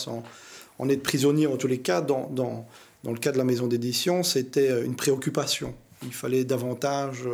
en, 0.79 0.89
être 0.89 1.03
prisonnier 1.03 1.45
en 1.45 1.55
tous 1.55 1.67
les 1.67 1.79
cas. 1.79 2.01
Dans, 2.01 2.29
dans, 2.31 2.67
dans 3.03 3.11
le 3.11 3.19
cas 3.19 3.31
de 3.31 3.37
la 3.37 3.43
maison 3.43 3.67
d'édition, 3.67 4.23
c'était 4.23 4.83
une 4.83 4.95
préoccupation. 4.95 5.75
Il 6.03 6.13
fallait 6.13 6.45
davantage 6.45 7.27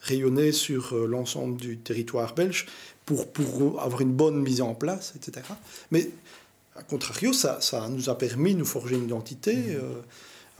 rayonner 0.00 0.50
sur 0.50 0.96
l'ensemble 0.96 1.60
du 1.60 1.78
territoire 1.78 2.34
belge 2.34 2.66
pour, 3.06 3.30
pour 3.30 3.80
avoir 3.80 4.00
une 4.00 4.12
bonne 4.12 4.40
mise 4.40 4.60
en 4.60 4.74
place, 4.74 5.14
etc. 5.14 5.46
Mais 5.92 6.10
a 6.74 6.82
contrario, 6.82 7.32
ça, 7.32 7.60
ça 7.60 7.88
nous 7.88 8.10
a 8.10 8.18
permis 8.18 8.54
de 8.54 8.60
nous 8.60 8.64
forger 8.64 8.96
une 8.96 9.04
identité, 9.04 9.54
mmh. 9.54 9.78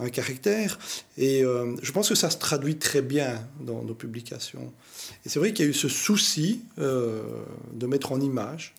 Euh, 0.01 0.05
un 0.05 0.09
caractère. 0.09 0.79
Et 1.17 1.45
euh, 1.45 1.75
je 1.83 1.93
pense 1.93 2.09
que 2.09 2.15
ça 2.15 2.31
se 2.31 2.39
traduit 2.39 2.77
très 2.77 3.03
bien 3.03 3.47
dans 3.61 3.83
nos 3.83 3.95
publications. 3.95 4.73
Et 5.25 5.29
c'est 5.29 5.39
vrai 5.39 5.53
qu'il 5.53 5.65
y 5.65 5.69
a 5.69 5.71
eu 5.71 5.75
ce 5.75 5.89
souci 5.89 6.63
euh, 6.79 7.23
de 7.73 7.87
mettre 7.87 8.13
en 8.13 8.21
image 8.21 8.75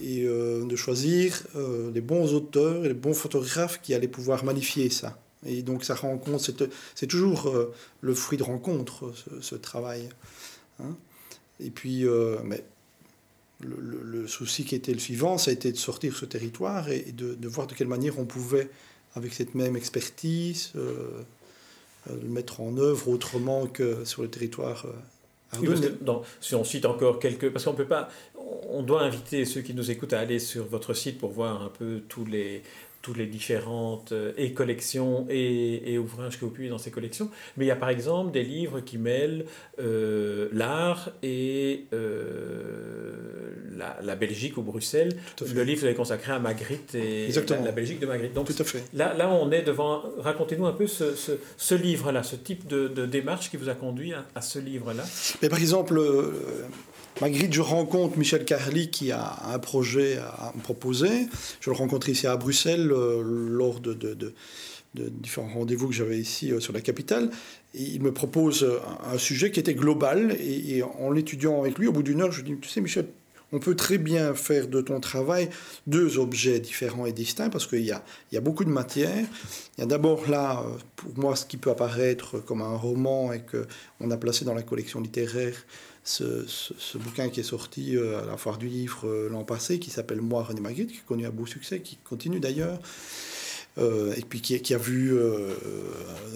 et 0.00 0.22
de 0.22 0.76
choisir 0.76 1.42
les 1.92 2.00
bons 2.00 2.32
auteurs 2.32 2.84
et 2.84 2.88
les 2.88 2.94
bons 2.94 3.14
photographes 3.14 3.80
qui 3.82 3.94
allaient 3.94 4.06
pouvoir 4.06 4.44
magnifier 4.44 4.90
ça. 4.90 5.18
Et 5.44 5.62
donc 5.62 5.82
ça 5.82 5.96
rencontre, 5.96 6.52
c'est 6.94 7.06
toujours 7.08 7.52
le 8.00 8.14
fruit 8.14 8.38
de 8.38 8.44
rencontre, 8.44 9.12
ce, 9.40 9.56
travail. 9.56 10.08
Hein. 10.78 10.94
Et 11.58 11.70
puis, 11.70 12.04
mais 12.44 12.62
le, 13.60 14.26
souci 14.26 14.64
qui 14.64 14.74
était 14.74 14.92
le 14.92 14.98
suivant, 14.98 15.38
ça 15.38 15.50
a 15.50 15.54
été 15.54 15.72
de 15.72 15.76
sortir 15.76 16.16
ce 16.16 16.24
territoire 16.24 16.88
et, 16.90 17.12
de, 17.12 17.48
voir 17.48 17.66
de 17.66 17.74
quelle 17.74 17.88
manière 17.88 18.18
on 18.18 18.24
pouvait, 18.24 18.70
avec 19.14 19.34
cette 19.34 19.54
même 19.54 19.76
expertise, 19.76 20.72
euh, 20.76 21.22
euh, 22.10 22.16
le 22.22 22.28
mettre 22.28 22.60
en 22.60 22.76
œuvre 22.76 23.08
autrement 23.08 23.66
que 23.66 24.04
sur 24.04 24.22
le 24.22 24.28
territoire. 24.28 24.86
Euh, 24.86 24.92
si 26.40 26.54
on 26.54 26.64
cite 26.64 26.84
encore 26.84 27.18
quelques, 27.18 27.50
parce 27.50 27.64
qu'on 27.64 27.72
peut 27.72 27.86
pas, 27.86 28.10
on 28.68 28.82
doit 28.82 29.02
inviter 29.02 29.46
ceux 29.46 29.62
qui 29.62 29.72
nous 29.72 29.90
écoutent 29.90 30.12
à 30.12 30.20
aller 30.20 30.38
sur 30.38 30.66
votre 30.66 30.92
site 30.92 31.18
pour 31.18 31.30
voir 31.30 31.62
un 31.62 31.70
peu 31.70 32.02
tous 32.06 32.26
les 32.26 32.62
toutes 33.02 33.16
les 33.16 33.26
différentes 33.26 34.12
euh, 34.12 34.32
et 34.36 34.52
collections 34.52 35.26
et, 35.30 35.92
et, 35.92 35.98
ouvrages 35.98 36.38
que 36.38 36.44
vous 36.44 36.50
publiez 36.50 36.70
dans 36.70 36.78
ces 36.78 36.90
collections. 36.90 37.30
Mais 37.56 37.64
il 37.64 37.68
y 37.68 37.72
a 37.72 37.76
par 37.76 37.90
exemple 37.90 38.32
des 38.32 38.42
livres 38.42 38.80
qui 38.80 38.98
mêlent 38.98 39.44
euh, 39.80 40.48
l'art 40.52 41.10
et 41.22 41.86
euh, 41.92 43.12
la, 43.76 43.98
la, 44.02 44.16
Belgique 44.16 44.56
ou 44.56 44.62
Bruxelles. 44.62 45.16
Le 45.54 45.62
livre 45.62 45.86
est 45.86 45.94
consacré 45.94 46.32
à 46.32 46.38
Magritte 46.38 46.94
et 46.94 47.28
la, 47.28 47.72
Belgique 47.72 48.00
de 48.00 48.06
Magritte. 48.06 48.34
Donc, 48.34 48.48
Tout 48.48 48.62
à 48.62 48.64
fait. 48.64 48.84
Là, 48.92 49.14
là, 49.14 49.28
on 49.30 49.50
est 49.52 49.62
devant. 49.62 50.02
Racontez-nous 50.18 50.66
un 50.66 50.72
peu 50.72 50.86
ce, 50.86 51.14
ce, 51.14 51.32
ce 51.56 51.74
livre-là, 51.74 52.22
ce 52.22 52.36
type 52.36 52.66
de, 52.66 52.88
de, 52.88 53.06
démarche 53.06 53.50
qui 53.50 53.56
vous 53.56 53.68
a 53.68 53.74
conduit 53.74 54.12
à, 54.12 54.26
à 54.34 54.42
ce 54.42 54.58
livre-là. 54.58 55.04
Mais 55.40 55.48
par 55.48 55.58
exemple, 55.58 56.00
Magritte, 57.20 57.52
je 57.52 57.62
rencontre 57.62 58.16
Michel 58.16 58.44
Carly 58.44 58.90
qui 58.90 59.10
a 59.10 59.38
un 59.52 59.58
projet 59.58 60.18
à 60.18 60.52
me 60.54 60.62
proposer. 60.62 61.26
Je 61.60 61.68
le 61.68 61.74
rencontre 61.74 62.08
ici 62.08 62.28
à 62.28 62.36
Bruxelles 62.36 62.92
euh, 62.92 63.22
lors 63.24 63.80
de, 63.80 64.32
différents 64.94 65.48
rendez-vous 65.48 65.88
que 65.88 65.94
j'avais 65.94 66.18
ici 66.18 66.52
euh, 66.52 66.60
sur 66.60 66.72
la 66.72 66.80
capitale. 66.80 67.30
il 67.74 68.00
me 68.02 68.12
propose 68.12 68.64
un, 69.12 69.18
sujet 69.18 69.50
qui 69.50 69.58
était 69.58 69.74
global. 69.74 70.36
Et, 70.40 70.82
en 70.82 71.10
l'étudiant 71.10 71.60
avec 71.60 71.76
lui, 71.78 71.88
au 71.88 71.92
bout 71.92 72.04
d'une 72.04 72.20
heure, 72.20 72.30
je 72.30 72.42
lui 72.42 72.52
dis 72.52 72.60
Tu 72.60 72.68
sais, 72.68 72.80
Michel, 72.80 73.06
on 73.50 73.58
peut 73.58 73.74
très 73.74 73.98
bien 73.98 74.34
faire 74.34 74.68
de 74.68 74.80
ton 74.80 75.00
travail 75.00 75.48
deux 75.88 76.18
objets 76.18 76.60
différents 76.60 77.06
et 77.06 77.12
distincts 77.12 77.50
parce 77.50 77.66
qu'il 77.66 77.84
y 77.84 77.90
a, 77.90 78.04
y 78.30 78.36
a 78.36 78.40
beaucoup 78.40 78.64
de 78.64 78.70
matière. 78.70 79.26
Il 79.76 79.80
y 79.80 79.84
a 79.84 79.86
d'abord 79.86 80.30
là, 80.30 80.62
euh, 80.64 80.78
pour 80.94 81.18
moi, 81.18 81.34
ce 81.34 81.46
qui 81.46 81.56
peut 81.56 81.70
apparaître 81.70 82.38
comme 82.38 82.62
un 82.62 82.76
roman 82.76 83.32
et 83.32 83.40
qu'on 83.40 84.10
a 84.10 84.16
placé 84.16 84.44
dans 84.44 84.54
la 84.54 84.62
collection 84.62 85.00
littéraire 85.00 85.54
ce, 86.08 86.98
bouquin 86.98 87.28
qui 87.28 87.40
est 87.40 87.44
sorti 87.44 87.96
euh, 87.96 88.22
à 88.22 88.26
la 88.26 88.36
foire 88.36 88.58
du 88.58 88.68
livre 88.68 89.06
euh, 89.06 89.28
l'an 89.28 89.44
passé, 89.44 89.78
qui 89.78 89.90
s'appelle 89.90 90.20
Moi, 90.20 90.42
René 90.42 90.60
Magritte, 90.60 90.90
qui 90.90 90.98
a 90.98 91.02
connu 91.06 91.26
un 91.26 91.30
beau 91.30 91.46
succès, 91.46 91.80
qui 91.80 91.96
continue 91.96 92.40
d'ailleurs. 92.40 92.78
Euh, 93.78 94.14
et 94.16 94.22
puis 94.22 94.40
qui, 94.40 94.74
a 94.74 94.78
vu 94.78 95.16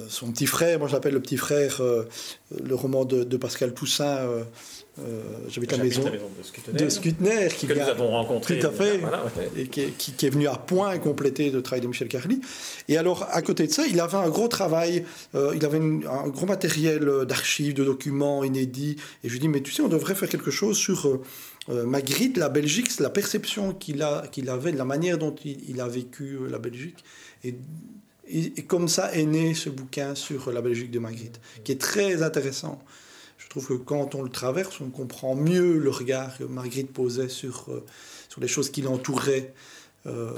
son 0.09 0.31
petit 0.31 0.47
frère, 0.47 0.79
moi 0.79 0.89
je 0.89 0.93
l'appelle 0.93 1.15
le 1.15 1.21
petit 1.21 1.37
frère, 1.37 1.81
le 1.83 2.75
roman 2.75 3.05
de, 3.05 3.25
de 3.25 3.37
Pascal 3.37 3.75
Toussaint, 3.75 4.45
euh, 5.01 5.23
J'habite 5.49 5.71
la, 5.73 5.79
la 5.79 5.85
maison, 5.85 6.03
de 6.75 6.89
Scutner, 6.91 7.49
qui 7.49 7.67
que 7.67 7.73
nous 7.73 7.81
avons 7.81 8.09
rencontré. 8.09 8.59
Tout 8.59 8.67
à 8.67 8.71
fait. 8.71 9.01
Et 9.57 9.67
qui 9.67 9.81
est, 9.81 10.31
venu 10.31 10.49
à 10.49 10.57
point 10.57 10.99
compléter 10.99 11.51
le 11.51 11.63
travail 11.63 11.81
de 11.81 11.87
Michel 11.87 12.09
Carly. 12.09 12.43
Et 12.89 12.99
alors, 12.99 13.27
à 13.31 13.41
côté 13.41 13.67
de 13.67 13.73
ça, 13.73 13.87
il 13.87 13.99
avait 14.01 14.19
un 14.19 14.29
gros 14.29 14.49
travail, 14.49 15.05
euh, 15.35 15.55
il 15.57 15.65
avait 15.65 15.79
un 15.79 16.29
gros 16.29 16.45
matériel 16.45 17.25
d'archives, 17.27 17.73
de 17.73 17.85
documents 17.85 18.45
inédits. 18.45 18.97
Et 19.25 19.29
je 19.29 19.33
lui 19.33 19.41
dis, 19.41 19.49
mais 19.49 19.63
tu 19.63 19.73
sais, 19.73 19.81
on 19.81 19.89
devrait 19.89 20.15
faire 20.15 20.29
quelque 20.29 20.51
chose 20.51 20.77
sur 20.77 21.21
euh, 21.69 21.85
Magritte, 21.87 22.37
la 22.37 22.49
Belgique, 22.49 22.99
la 22.99 23.11
perception 23.11 23.73
qu'il 23.73 24.03
avait, 24.03 24.73
de 24.73 24.77
la 24.77 24.85
manière 24.85 25.19
dont 25.19 25.35
il, 25.45 25.81
a 25.81 25.89
vécu 25.89 26.39
la 26.49 26.59
Belgique. 26.59 27.05
Et, 27.45 27.55
comme 28.67 28.89
ça 28.89 29.13
est 29.13 29.27
né 29.27 29.55
ce 29.55 29.69
bouquin 29.69 30.15
sur 30.15 30.51
la 30.53 30.63
Belgique 30.63 30.91
de 30.91 30.99
Magritte, 30.99 31.41
qui 31.65 31.73
est 31.73 31.81
très 31.81 32.23
intéressant. 32.23 32.83
Je 33.39 33.49
trouve 33.49 33.67
que 33.67 33.75
quand 33.75 34.15
on 34.15 34.23
le 34.23 34.31
traverse, 34.31 34.81
on 34.81 34.91
comprend 34.91 35.35
mieux 35.35 35.79
le 35.79 35.91
regard 35.91 36.39
que 36.39 36.45
Marguerite 36.45 36.93
posait 36.93 37.29
sur, 37.29 37.67
euh, 37.69 37.85
sur 38.29 38.41
les 38.41 38.49
choses 38.49 38.71
qui 38.71 38.83
l'entouraient. 38.83 39.53
Euh, 40.07 40.33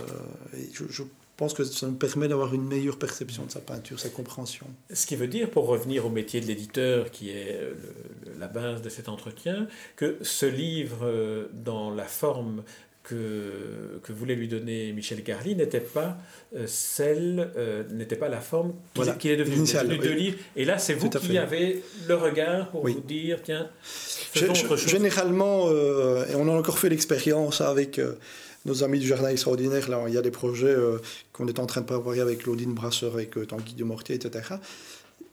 je, 0.73 1.03
pense 1.37 1.55
que 1.55 1.65
ça 1.65 1.87
nous 1.87 1.95
permet 1.95 2.29
d'avoir 2.29 2.55
une 2.55 2.67
meilleure 2.67 2.99
perception 2.99 3.45
de 3.45 3.51
sa 3.51 3.61
peinture, 3.61 3.99
sa 3.99 4.09
compréhension. 4.09 4.67
Ce 4.93 5.07
qui 5.07 5.17
veut 5.17 5.29
dire, 5.29 5.51
pour 5.51 5.67
revenir 5.67 6.07
au 6.07 6.11
métier 6.11 6.41
de 6.41 6.47
l'éditeur, 6.47 7.11
qui 7.11 7.31
est 7.31 7.61
la 8.39 8.49
base 8.49 8.83
de 8.83 8.89
cet 8.89 9.09
entretien, 9.09 9.67
que 9.97 10.19
ce 10.23 10.47
livre, 10.47 11.01
euh, 11.03 11.49
dans 11.53 11.91
la 11.91 12.05
forme 12.05 12.63
que, 13.05 14.01
que 14.03 14.13
voulait 14.13 14.35
lui 14.35 14.49
donner 14.49 14.93
Michel 14.93 15.23
Garly 15.23 15.55
n'était 15.55 15.81
pas 15.81 16.17
euh, 16.57 16.65
celle, 16.67 17.51
euh, 17.57 17.85
n'était 17.91 18.17
pas 18.17 18.29
la 18.29 18.41
forme 18.41 18.73
qu'il 19.19 19.31
est 19.31 19.37
devenu. 19.37 19.67
Il 19.67 19.99
deux 19.99 20.15
livres. 20.15 20.39
Et 20.57 20.65
là, 20.65 20.79
c'est 20.79 20.95
vous 20.95 21.11
qui 21.11 21.39
avez 21.39 21.83
le 22.09 22.15
regard 22.15 22.71
pour 22.71 22.87
vous 22.87 23.01
dire, 23.01 23.39
tiens, 23.45 23.69
Généralement, 24.87 25.69
euh, 25.69 26.27
et 26.27 26.35
on 26.35 26.49
a 26.49 26.53
encore 26.53 26.79
fait 26.79 26.89
l'expérience 26.89 27.61
avec 27.61 28.01
nos 28.65 28.83
amis 28.83 28.99
du 28.99 29.07
Jardin 29.07 29.29
Extraordinaire, 29.29 29.89
là, 29.89 30.03
il 30.09 30.15
y 30.15 30.19
a 30.19 30.23
des 30.23 30.31
projets 30.31 30.75
qu'on 31.33 31.47
est 31.49 31.59
en 31.59 31.67
train 31.67 31.83
de 31.83 31.87
préparer 31.87 32.21
avec 32.21 32.41
Claudine 32.41 32.73
Brasseur, 32.73 33.15
avec 33.15 33.35
Tanguy 33.47 33.75
de 33.75 33.85
Mortier, 33.85 34.15
etc. 34.15 34.57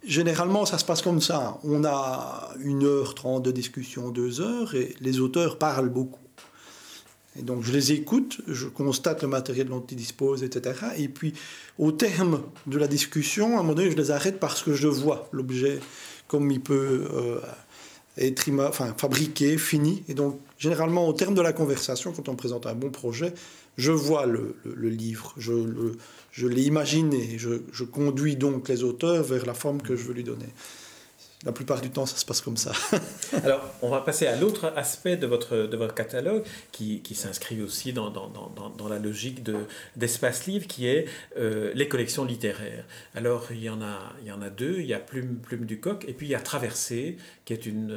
Généralement, 0.04 0.66
ça 0.66 0.78
se 0.78 0.86
passe 0.86 1.02
comme 1.02 1.22
ça. 1.22 1.60
On 1.64 1.86
a 1.86 2.54
une 2.60 2.84
heure 2.84 3.16
trente 3.16 3.44
de 3.44 3.52
discussion, 3.52 4.10
deux 4.10 4.42
heures, 4.42 4.74
et 4.76 4.96
les 5.00 5.20
auteurs 5.20 5.58
parlent 5.58 5.90
beaucoup. 5.90 6.20
Et 7.40 7.44
donc 7.44 7.64
je 7.64 7.72
les 7.72 7.94
écoute, 7.94 8.42
je 8.48 8.68
constate 8.68 9.22
le 9.22 9.28
matériel 9.28 9.68
dont 9.68 9.84
ils 9.90 9.96
disposent, 9.96 10.44
etc. 10.44 10.76
Et 10.98 11.08
puis 11.08 11.34
au 11.80 11.92
terme 11.92 12.42
de 12.68 12.78
la 12.78 12.88
discussion, 12.88 13.58
à 13.58 13.60
un 13.60 13.64
moment 13.64 13.74
donné, 13.74 13.92
je 13.92 13.96
les 13.96 14.12
arrête 14.12 14.40
parce 14.40 14.64
que 14.64 14.74
je 14.74 14.88
vois 14.88 15.30
l'objet 15.32 15.80
comme 16.28 16.52
il 16.52 16.62
peut 16.62 17.08
euh, 17.14 17.40
être 18.18 18.50
enfin, 18.68 18.94
fabriqué, 18.98 19.58
fini. 19.58 20.04
Et 20.10 20.14
donc 20.14 20.40
généralement 20.62 21.08
au 21.08 21.14
terme 21.14 21.34
de 21.34 21.42
la 21.42 21.54
conversation, 21.54 22.14
quand 22.14 22.30
on 22.30 22.36
présente 22.36 22.68
un 22.68 22.76
bon 22.76 22.92
projet, 22.92 23.34
je 23.78 23.92
vois 23.92 24.28
le, 24.28 24.56
livre, 24.78 25.34
je, 25.38 26.48
l'ai 26.48 26.62
imaginé, 26.62 27.40
je 27.40 27.84
conduis 27.84 28.36
donc 28.36 28.70
les 28.70 28.84
auteurs 28.84 29.24
vers 29.24 29.48
la 29.48 29.56
forme 29.56 29.82
que 29.82 29.96
je 29.96 30.04
veux 30.04 30.14
lui 30.14 30.24
donner 30.24 30.46
la 31.44 31.52
plupart 31.52 31.82
du 31.82 31.90
temps, 31.90 32.06
ça 32.06 32.18
se 32.18 32.26
passe 32.26 32.42
comme 32.42 32.58
ça. 32.58 32.72
Alors, 33.44 33.62
on 33.82 33.90
va 33.90 34.02
passer 34.02 34.28
à 34.28 34.36
l'autre 34.36 34.72
aspect 34.76 35.18
de 35.18 35.26
votre, 35.26 35.58
de 35.58 35.76
votre 35.76 35.96
catalogue 35.96 36.44
qui, 36.72 37.02
qui 37.02 37.16
s'inscrit 37.16 37.62
aussi 37.64 37.94
dans, 37.94 38.12
dans, 38.12 38.28
dans, 38.30 38.70
dans, 38.70 38.88
la 38.88 39.00
logique 39.00 39.42
d'espace 39.96 40.46
livre, 40.46 40.68
qui 40.68 40.88
est 40.88 41.06
euh, 41.38 41.72
les 41.74 41.88
collections 41.88 42.26
littéraires. 42.26 42.86
Alors, 43.16 43.48
il 43.52 43.64
y, 43.64 43.70
en 43.70 43.82
a, 43.82 44.14
il 44.22 44.28
y 44.28 44.32
en 44.32 44.42
a 44.42 44.52
deux. 44.52 44.80
Il 44.80 44.86
y 44.86 44.94
a 44.94 45.00
Plume, 45.00 45.38
Plume 45.38 45.66
du 45.66 45.80
Coq 45.80 46.06
et 46.08 46.14
puis 46.14 46.28
il 46.28 46.32
y 46.32 46.36
a 46.36 46.40
Traversée, 46.40 47.18
qui 47.46 47.54
est 47.54 47.66
une, 47.66 47.96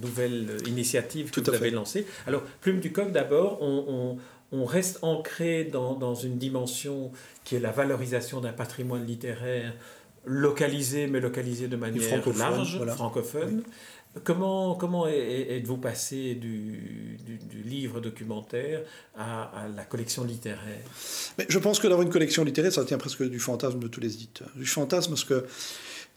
nouvelle 0.00 0.56
initiative 0.66 1.30
que 1.30 1.40
vous 1.40 1.54
avez 1.54 1.70
lancée. 1.70 2.06
Alors, 2.26 2.42
Plume 2.62 2.80
du 2.80 2.90
Coq, 2.90 3.12
d'abord, 3.12 3.58
on, 3.60 4.16
on, 4.52 4.58
on 4.58 4.64
reste 4.64 5.00
ancré 5.02 5.64
dans, 5.64 5.94
dans, 5.94 6.14
une 6.14 6.38
dimension 6.38 7.12
qui 7.44 7.56
est 7.56 7.60
la 7.60 7.70
valorisation 7.70 8.40
d'un 8.40 8.52
patrimoine 8.52 9.04
littéraire 9.04 9.74
localisé, 10.28 11.06
mais 11.06 11.20
localisé 11.20 11.68
de 11.68 11.76
manière 11.76 12.22
large, 12.36 12.78
francophone. 12.94 13.62
Comment, 14.24 14.74
comment 14.74 15.06
êtes-vous 15.06 15.76
passé 15.76 16.34
du, 16.34 17.18
du, 17.24 17.62
livre 17.62 18.00
documentaire 18.00 18.80
à, 19.16 19.66
la 19.76 19.84
collection 19.84 20.24
littéraire? 20.24 20.80
Mais 21.36 21.46
Je 21.48 21.58
pense 21.58 21.78
que 21.78 21.86
d'avoir 21.86 22.06
une 22.06 22.12
collection 22.12 22.42
littéraire, 22.42 22.72
ça 22.72 22.84
tient 22.84 22.98
presque 22.98 23.22
du 23.28 23.38
fantasme 23.38 23.78
de 23.78 23.86
tous 23.86 24.00
les 24.00 24.14
éditeurs. 24.14 24.50
Du 24.56 24.66
fantasme 24.66 25.10
parce 25.10 25.24
que 25.24 25.44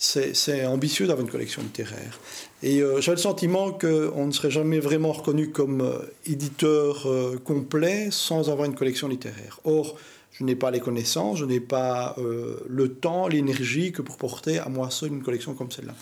c'est 0.01 0.65
ambitieux 0.65 1.05
d'avoir 1.05 1.23
une 1.23 1.31
collection 1.31 1.61
littéraire. 1.61 2.19
Et 2.63 2.81
euh, 2.81 3.01
j'avais 3.01 3.17
le 3.17 3.21
sentiment 3.21 3.71
qu'on 3.71 4.25
ne 4.25 4.31
serait 4.31 4.49
jamais 4.49 4.79
vraiment 4.79 5.11
reconnu 5.11 5.51
comme 5.51 5.81
euh, 5.81 5.99
éditeur 6.25 7.07
euh, 7.07 7.37
complet 7.37 8.09
sans 8.09 8.49
avoir 8.49 8.65
une 8.65 8.73
collection 8.73 9.07
littéraire. 9.07 9.59
Or, 9.63 9.95
je 10.31 10.43
n'ai 10.43 10.55
pas 10.55 10.71
les 10.71 10.79
connaissances, 10.79 11.37
je 11.37 11.45
n'ai 11.45 11.59
pas 11.59 12.15
euh, 12.17 12.59
le 12.67 12.93
temps, 12.93 13.27
l'énergie 13.27 13.91
que 13.91 14.01
pour 14.01 14.17
porter 14.17 14.57
à 14.57 14.69
moi 14.69 14.89
seul 14.89 15.09
une 15.09 15.21
collection 15.21 15.53
comme 15.53 15.71
celle-là. 15.71 15.93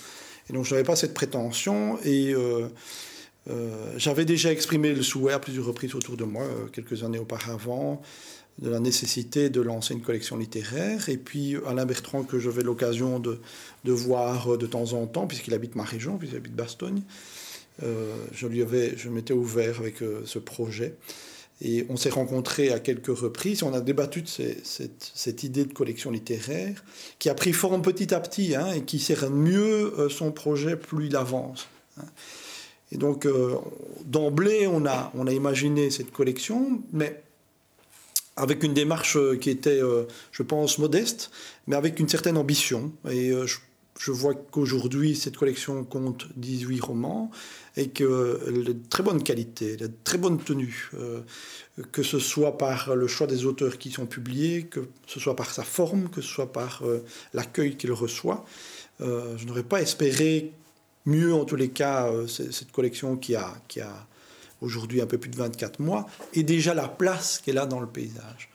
Et 0.49 0.53
donc 0.53 0.63
je 0.63 0.73
n'avais 0.73 0.85
pas 0.85 0.95
cette 0.95 1.13
prétention 1.13 1.99
et 2.05 2.33
j'avais 3.97 4.25
déjà 4.25 4.51
exprimé 4.51 4.93
le 4.93 5.03
souhait 5.03 5.33
à 5.33 5.39
plusieurs 5.39 5.65
reprises 5.65 5.93
autour 5.93 6.17
de 6.17 6.23
moi, 6.23 6.43
quelques 6.73 7.03
années 7.03 7.19
auparavant, 7.19 8.01
de 8.61 8.69
la 8.69 8.79
nécessité 8.79 9.49
de 9.49 9.61
lancer 9.61 9.93
une 9.93 10.01
collection 10.01 10.37
littéraire. 10.37 11.09
Et 11.09 11.17
puis 11.17 11.55
Alain 11.65 11.85
Bertrand, 11.85 12.23
que 12.23 12.39
j'avais 12.39 12.63
l'occasion 12.63 13.19
de, 13.19 13.39
de, 13.85 13.91
voir 13.91 14.57
de 14.57 14.65
temps 14.65 14.93
en 14.93 15.07
temps, 15.07 15.27
puisqu'il 15.27 15.53
habite 15.53 15.75
ma 15.75 15.83
région, 15.83 16.17
puisqu'il 16.17 16.37
habite 16.37 16.55
Bastogne, 16.55 17.01
je 17.81 18.47
lui 18.47 18.61
avais, 18.61 18.97
je 18.97 19.07
m'étais 19.07 19.33
ouvert 19.33 19.79
avec 19.79 20.03
ce 20.25 20.39
projet. 20.39 20.95
Et 21.61 21.85
on 21.89 21.97
s'est 21.97 22.09
rencontrés 22.09 22.71
à 22.71 22.79
quelques 22.79 23.15
reprises, 23.17 23.63
on 23.63 23.73
a 23.73 23.81
débattu 23.81 24.21
de 24.21 24.27
cette, 24.27 25.43
idée 25.43 25.65
de 25.65 25.73
collection 25.73 26.09
littéraire, 26.09 26.83
qui 27.19 27.29
a 27.29 27.33
pris 27.33 27.51
forme 27.51 27.81
petit 27.81 28.13
à 28.13 28.21
petit, 28.21 28.55
hein, 28.55 28.71
et 28.73 28.83
qui 28.83 28.97
sert 28.97 29.29
mieux 29.29 29.93
euh, 29.99 30.09
son 30.09 30.31
projet 30.31 30.77
plus 30.77 31.07
il 31.07 31.15
avance. 31.17 31.67
Hein. 31.99 32.05
Et 32.93 32.97
donc, 32.97 33.25
euh, 33.25 33.55
d'emblée, 34.05 34.67
on 34.67 34.86
a, 34.86 35.12
on 35.15 35.27
a 35.27 35.34
imaginé 35.34 35.89
cette 35.89 36.12
collection, 36.12 36.81
mais 36.93 37.21
avec 38.39 38.63
une 38.63 38.73
démarche 38.73 39.17
euh, 39.17 39.36
qui 39.36 39.49
était, 39.49 39.82
je 40.32 40.43
pense, 40.43 40.80
modeste, 40.80 41.32
mais 41.67 41.75
avec 41.75 41.99
une 41.99 42.10
certaine 42.10 42.38
ambition. 42.38 42.91
Et 43.10 43.32
je, 43.32 43.58
je 43.99 44.12
vois 44.12 44.34
qu'aujourd'hui, 44.34 45.15
cette 45.15 45.36
collection 45.36 45.84
compte 45.84 46.28
18 46.38 46.80
romans 46.80 47.30
et 47.75 47.89
que 47.89 48.49
de 48.62 48.75
très 48.89 49.04
bonne 49.04 49.21
qualité, 49.21 49.75
de 49.75 49.91
très 50.06 50.17
bonne 50.17 50.39
tenue, 50.39 50.89
euh, 50.93 51.21
que 51.91 52.02
ce 52.02 52.17
soit 52.17 52.58
par 52.58 52.95
le 52.95 53.08
choix 53.08 53.28
des 53.28 53.45
auteurs 53.45 53.78
qui 53.78 53.91
sont 53.91 54.06
publiés, 54.06 54.63
que 54.67 54.88
ce 55.06 55.19
soit 55.19 55.36
par 55.36 55.52
sa 55.52 55.63
forme, 55.63 56.10
que 56.10 56.21
ce 56.21 56.30
soit 56.30 56.52
par 56.54 56.82
euh, 56.84 57.04
l'accueil 57.34 57.75
qu'il 57.75 57.91
reçoit. 57.91 58.45
Euh, 59.02 59.38
je 59.38 59.45
n'aurais 59.45 59.63
pas 59.63 59.82
espéré 59.82 60.54
mieux, 61.06 61.34
en 61.34 61.43
tous 61.43 61.58
les 61.58 61.69
cas, 61.69 62.12
cette 62.28 62.71
collection 62.71 63.17
qui 63.17 63.36
a, 63.36 63.54
qui 63.67 63.82
a 63.82 64.08
aujourd'hui 64.62 65.02
un 65.02 65.06
peu 65.06 65.17
plus 65.17 65.30
de 65.30 65.38
24 65.38 65.80
mois, 65.80 66.08
et 66.34 66.43
déjà 66.43 66.74
la 66.74 66.88
place 66.88 67.39
qu'elle 67.43 67.58
a 67.58 67.65
dans 67.65 67.80
le 67.80 67.88
paysage. 67.88 68.50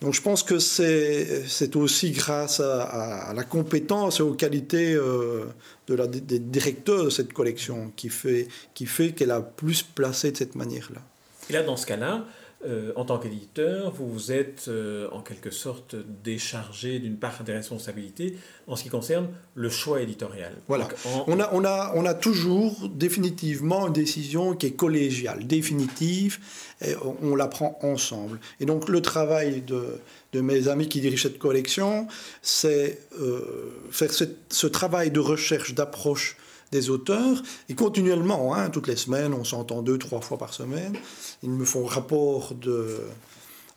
Donc 0.00 0.14
je 0.14 0.22
pense 0.22 0.42
que 0.42 0.58
c'est 0.58 1.76
aussi 1.76 2.12
grâce 2.12 2.60
à, 2.60 3.32
la 3.34 3.44
compétence 3.44 4.20
et 4.20 4.22
aux 4.22 4.32
qualités 4.32 4.94
euh, 4.94 5.44
de 5.88 5.94
la, 5.94 6.06
des 6.06 6.38
directeurs 6.38 7.04
de 7.04 7.10
cette 7.10 7.34
collection 7.34 7.92
qui 7.96 8.08
fait 8.08 8.48
qu'elle 8.74 8.74
qui 8.74 8.86
fait 8.86 9.30
a 9.30 9.40
plus 9.42 9.82
placé 9.82 10.32
de 10.32 10.38
cette 10.38 10.54
manière-là. 10.54 11.02
Et 11.50 11.52
là, 11.52 11.62
dans 11.62 11.76
ce 11.76 11.84
cas-là, 11.84 12.24
euh, 12.66 12.92
en 12.94 13.06
tant 13.06 13.18
qu'éditeur, 13.18 13.90
vous 13.92 14.06
vous 14.06 14.32
êtes 14.32 14.66
euh, 14.68 15.08
en 15.12 15.22
quelque 15.22 15.50
sorte 15.50 15.96
déchargé 16.22 16.98
d'une 16.98 17.16
part 17.16 17.42
des 17.42 17.54
responsabilités 17.54 18.36
en 18.66 18.76
ce 18.76 18.82
qui 18.82 18.90
concerne 18.90 19.28
le 19.54 19.70
choix 19.70 20.02
éditorial. 20.02 20.52
Voilà. 20.68 20.86
on, 21.26 21.40
a, 21.40 21.48
on, 21.54 21.64
a, 21.64 21.92
on 21.94 22.04
a 22.04 22.12
toujours 22.12 22.90
définitivement 22.90 23.86
une 23.86 23.94
décision 23.94 24.54
qui 24.54 24.66
est 24.66 24.72
collégiale, 24.72 25.46
définitive, 25.46 26.38
et 26.84 26.94
on, 27.22 27.34
la 27.34 27.46
prend 27.46 27.78
ensemble. 27.82 28.38
Et 28.60 28.66
donc 28.66 28.90
le 28.90 29.00
travail 29.00 29.62
de, 29.62 29.98
de 30.34 30.40
mes 30.42 30.68
amis 30.68 30.86
qui 30.86 31.00
dirigent 31.00 31.22
cette 31.22 31.38
collection, 31.38 32.08
c'est 32.42 33.00
euh, 33.20 33.72
faire 33.90 34.12
ce, 34.12 34.24
ce, 34.50 34.66
travail 34.66 35.10
de 35.10 35.20
recherche, 35.20 35.74
d'approche 35.74 36.36
des 36.72 36.90
auteurs, 36.90 37.42
et 37.68 37.74
continuellement, 37.74 38.54
hein, 38.54 38.70
toutes 38.70 38.86
les 38.86 38.96
semaines, 38.96 39.34
on 39.34 39.44
s'entend 39.44 39.82
deux, 39.82 39.98
trois 39.98 40.20
fois 40.20 40.38
par 40.38 40.54
semaine, 40.54 40.96
ils 41.42 41.50
me 41.50 41.64
font 41.64 41.84
rapport 41.84 42.54
de, 42.54 43.00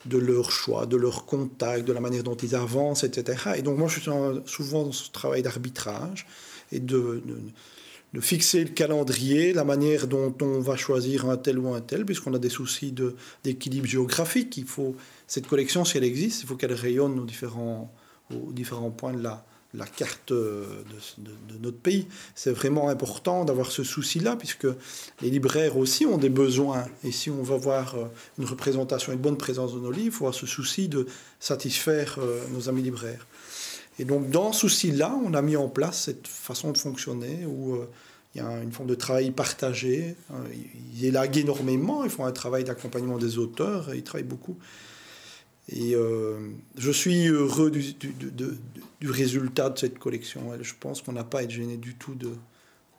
de 0.05 0.17
leur 0.17 0.51
choix, 0.51 0.85
de 0.85 0.97
leur 0.97 1.25
contact, 1.25 1.85
de 1.85 1.93
la 1.93 1.99
manière 1.99 2.23
dont 2.23 2.35
ils 2.35 2.55
avancent, 2.55 3.03
etc. 3.03 3.53
Et 3.57 3.61
donc 3.61 3.77
moi, 3.77 3.87
je 3.87 3.99
suis 3.99 4.11
souvent 4.45 4.83
dans 4.83 4.91
ce 4.91 5.11
travail 5.11 5.41
d'arbitrage 5.41 6.27
et 6.71 6.79
de, 6.79 7.23
de, 8.13 8.21
fixer 8.21 8.63
le 8.63 8.69
calendrier, 8.69 9.53
la 9.53 9.63
manière 9.63 10.07
dont 10.07 10.35
on 10.41 10.59
va 10.59 10.75
choisir 10.75 11.27
un 11.27 11.37
tel 11.37 11.57
ou 11.57 11.73
un 11.73 11.81
tel, 11.81 12.05
puisqu'on 12.05 12.33
a 12.35 12.39
des 12.39 12.49
soucis 12.49 12.93
d'équilibre 13.43 13.87
géographique. 13.87 14.55
Il 14.57 14.65
faut, 14.65 14.95
cette 15.25 15.47
collection, 15.47 15.83
si 15.83 15.97
elle 15.97 16.03
existe, 16.03 16.43
il 16.43 16.47
faut 16.47 16.55
qu'elle 16.55 16.73
rayonne 16.73 17.17
aux 17.17 17.25
différents, 17.25 17.91
aux 18.31 18.51
différents 18.51 18.91
points 18.91 19.13
de 19.13 19.23
la, 19.23 19.43
la 19.73 19.85
carte 19.85 20.31
de, 20.31 20.65
notre 21.61 21.77
pays. 21.77 22.07
C'est 22.35 22.51
vraiment 22.51 22.89
important 22.89 23.45
d'avoir 23.45 23.71
ce 23.71 23.83
souci-là, 23.83 24.35
puisque 24.35 24.67
les 25.21 25.29
libraires 25.29 25.77
aussi 25.77 26.05
ont 26.05 26.17
des 26.17 26.29
besoins. 26.29 26.85
Et 27.03 27.11
si 27.11 27.29
on 27.29 27.41
va 27.41 27.57
voir 27.57 27.95
euh, 27.95 28.05
une 28.37 28.45
représentation, 28.45 29.13
une 29.13 29.19
bonne 29.19 29.37
présence 29.37 29.73
de 29.73 29.79
nos 29.79 29.91
livres, 29.91 30.05
il 30.05 30.11
faut 30.11 30.25
avoir 30.25 30.35
ce 30.39 30.45
souci 30.45 30.87
de 30.87 31.07
satisfaire 31.39 32.17
euh, 32.19 32.43
nos 32.51 32.69
amis 32.69 32.83
libraires. 32.83 33.25
Et 33.99 34.05
donc, 34.05 34.29
dans 34.29 34.53
ce 34.53 34.61
souci-là, 34.61 35.15
on 35.25 35.33
a 35.33 35.41
mis 35.41 35.55
en 35.55 35.69
place 35.69 36.03
cette 36.03 36.27
façon 36.27 36.71
de 36.71 36.77
fonctionner 36.77 37.45
où 37.45 37.75
euh, 37.75 37.89
il 38.35 38.41
y 38.41 38.45
a 38.45 38.61
une 38.61 38.71
forme 38.71 38.89
de 38.89 38.95
travail 38.95 39.31
partagé. 39.31 40.15
Ils 40.95 41.05
élaguent 41.05 41.37
énormément, 41.37 42.03
ils 42.03 42.09
font 42.09 42.25
un 42.25 42.31
travail 42.31 42.63
d'accompagnement 42.63 43.19
des 43.19 43.37
auteurs, 43.37 43.93
ils 43.93 44.03
travaillent 44.03 44.27
beaucoup. 44.27 44.57
Et 45.69 45.95
euh, 45.95 46.37
je 46.77 46.91
suis 46.91 47.27
heureux 47.27 47.71
du, 47.71 47.93
du, 47.93 48.13
du, 48.99 49.09
résultat 49.09 49.69
de 49.69 49.79
cette 49.79 49.97
collection. 49.97 50.51
Je 50.61 50.73
pense 50.77 51.01
qu'on 51.01 51.13
n'a 51.13 51.23
pas 51.23 51.39
à 51.39 51.43
être 51.43 51.51
gêné 51.51 51.77
du 51.77 51.95
tout 51.95 52.15
de, 52.15 52.31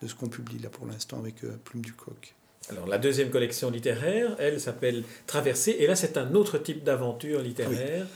de 0.03 0.09
ce 0.09 0.15
qu'on 0.15 0.29
publie 0.29 0.59
là 0.59 0.71
pour 0.71 0.87
l'instant 0.87 1.19
avec 1.19 1.45
euh, 1.45 1.57
Plume 1.65 1.83
du 1.83 1.93
Coq. 1.93 2.35
Alors 2.71 2.87
la 2.87 2.97
deuxième 2.97 3.31
collection 3.31 3.71
littéraire, 3.71 4.35
elle 4.39 4.59
s'appelle 4.59 5.05
Traversée, 5.27 5.77
et 5.81 5.87
là 5.87 5.95
c'est 5.95 6.17
un 6.17 6.35
autre 6.35 6.57
type 6.57 6.83
d'aventure 6.83 7.43
littéraire. 7.43 8.07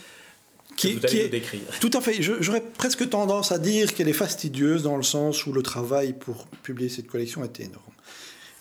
Qui, 0.76 0.94
que 0.94 1.00
vous 1.00 1.06
allez 1.06 1.28
décrire. 1.28 1.62
Tout 1.80 1.90
à 1.94 2.00
fait. 2.00 2.22
J'aurais 2.22 2.62
presque 2.62 3.08
tendance 3.08 3.52
à 3.52 3.58
dire 3.58 3.92
qu'elle 3.94 4.08
est 4.08 4.12
fastidieuse 4.12 4.84
dans 4.84 4.96
le 4.96 5.02
sens 5.02 5.44
où 5.46 5.52
le 5.52 5.62
travail 5.62 6.12
pour 6.12 6.46
publier 6.62 6.88
cette 6.88 7.08
collection 7.08 7.42
était 7.42 7.64
énorme. 7.64 7.82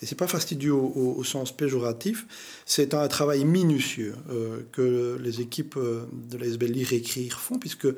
Et 0.02 0.06
c'est 0.06 0.14
pas 0.14 0.28
fastidieux 0.28 0.72
au, 0.72 1.22
sens 1.24 1.52
péjoratif, 1.52 2.26
c'est 2.64 2.94
un 2.94 3.08
travail 3.08 3.44
minutieux 3.44 4.14
euh, 4.30 4.60
que 4.72 5.18
les 5.22 5.40
équipes 5.40 5.76
euh, 5.76 6.06
de 6.30 6.38
la 6.38 6.46
Lire 6.46 6.92
Écrire 6.92 7.40
font, 7.40 7.58
puisque 7.58 7.88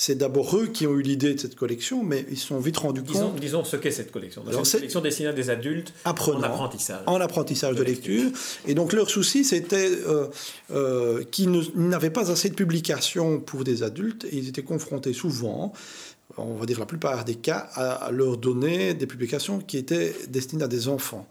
c'est 0.00 0.14
d'abord 0.14 0.56
eux 0.56 0.68
qui 0.68 0.86
ont 0.86 0.94
eu 0.94 1.02
l'idée 1.02 1.34
de 1.34 1.40
cette 1.40 1.56
collection, 1.56 2.02
mais 2.02 2.24
ils 2.30 2.38
se 2.38 2.46
sont 2.46 2.58
vite 2.58 2.78
rendus 2.78 3.02
compte. 3.02 3.36
Disons 3.38 3.64
ce 3.64 3.76
qu'est 3.76 3.90
cette 3.90 4.10
collection. 4.10 4.42
C'est 4.64 4.78
une 4.78 4.80
collection 4.80 5.00
destinée 5.02 5.28
à 5.28 5.32
des 5.32 5.50
adultes 5.50 5.92
en 6.06 6.42
apprentissage. 6.42 7.02
En 7.06 7.20
apprentissage 7.20 7.76
de, 7.76 7.82
lecture. 7.82 8.30
Et 8.66 8.72
donc 8.74 8.94
leur 8.94 9.10
souci, 9.10 9.44
c'était 9.44 9.90
euh, 9.90 10.28
euh, 10.70 11.22
qu'ils 11.30 11.50
n'avaient 11.74 12.08
pas 12.08 12.30
assez 12.30 12.48
de 12.48 12.54
publications 12.54 13.40
pour 13.40 13.62
des 13.62 13.82
adultes, 13.82 14.24
et 14.24 14.36
ils 14.36 14.48
étaient 14.48 14.62
confrontés 14.62 15.12
souvent 15.12 15.74
on 16.36 16.54
va 16.54 16.66
dire 16.66 16.78
la 16.78 16.86
plupart 16.86 17.24
des 17.24 17.36
cas, 17.36 17.68
à 17.74 18.10
leur 18.10 18.36
donner 18.36 18.94
des 18.94 19.06
publications 19.06 19.58
qui 19.58 19.76
étaient 19.76 20.14
destinées 20.28 20.64
à 20.64 20.68
des 20.68 20.88
enfants. 20.88 21.28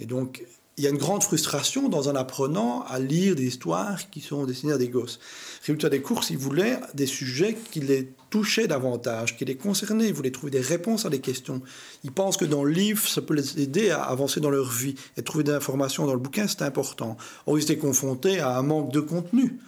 Et 0.00 0.06
donc, 0.06 0.44
il 0.78 0.84
y 0.84 0.86
a 0.86 0.90
une 0.90 0.96
grande 0.96 1.22
frustration 1.22 1.90
dans 1.90 2.08
un 2.08 2.16
apprenant 2.16 2.82
à 2.88 2.98
lire 2.98 3.34
des 3.34 3.44
histoires 3.44 4.08
qui 4.08 4.22
sont 4.22 4.46
destinées 4.46 4.72
à 4.72 4.78
des 4.78 4.88
gosses. 4.88 5.20
Résultat 5.66 5.90
des 5.90 6.00
courses, 6.00 6.30
il 6.30 6.38
voulait 6.38 6.78
des 6.94 7.06
sujets 7.06 7.58
qui 7.70 7.80
les 7.80 8.14
touchaient 8.30 8.66
davantage, 8.66 9.36
qui 9.36 9.44
les 9.44 9.56
concernaient. 9.56 10.08
Il 10.08 10.14
voulait 10.14 10.30
trouver 10.30 10.50
des 10.50 10.60
réponses 10.60 11.04
à 11.04 11.10
des 11.10 11.20
questions. 11.20 11.60
Il 12.04 12.12
pense 12.12 12.38
que 12.38 12.46
dans 12.46 12.64
le 12.64 12.72
livre, 12.72 13.06
ça 13.06 13.20
peut 13.20 13.34
les 13.34 13.60
aider 13.60 13.90
à 13.90 14.02
avancer 14.02 14.40
dans 14.40 14.48
leur 14.48 14.70
vie. 14.70 14.94
Et 15.18 15.22
trouver 15.22 15.44
des 15.44 15.52
informations 15.52 16.06
dans 16.06 16.14
le 16.14 16.18
bouquin, 16.18 16.48
c'est 16.48 16.62
important. 16.62 17.18
Or, 17.46 17.58
ils 17.58 17.64
étaient 17.64 17.76
confrontés 17.76 18.40
à 18.40 18.56
un 18.56 18.62
manque 18.62 18.90
de 18.92 19.00
contenu. 19.00 19.58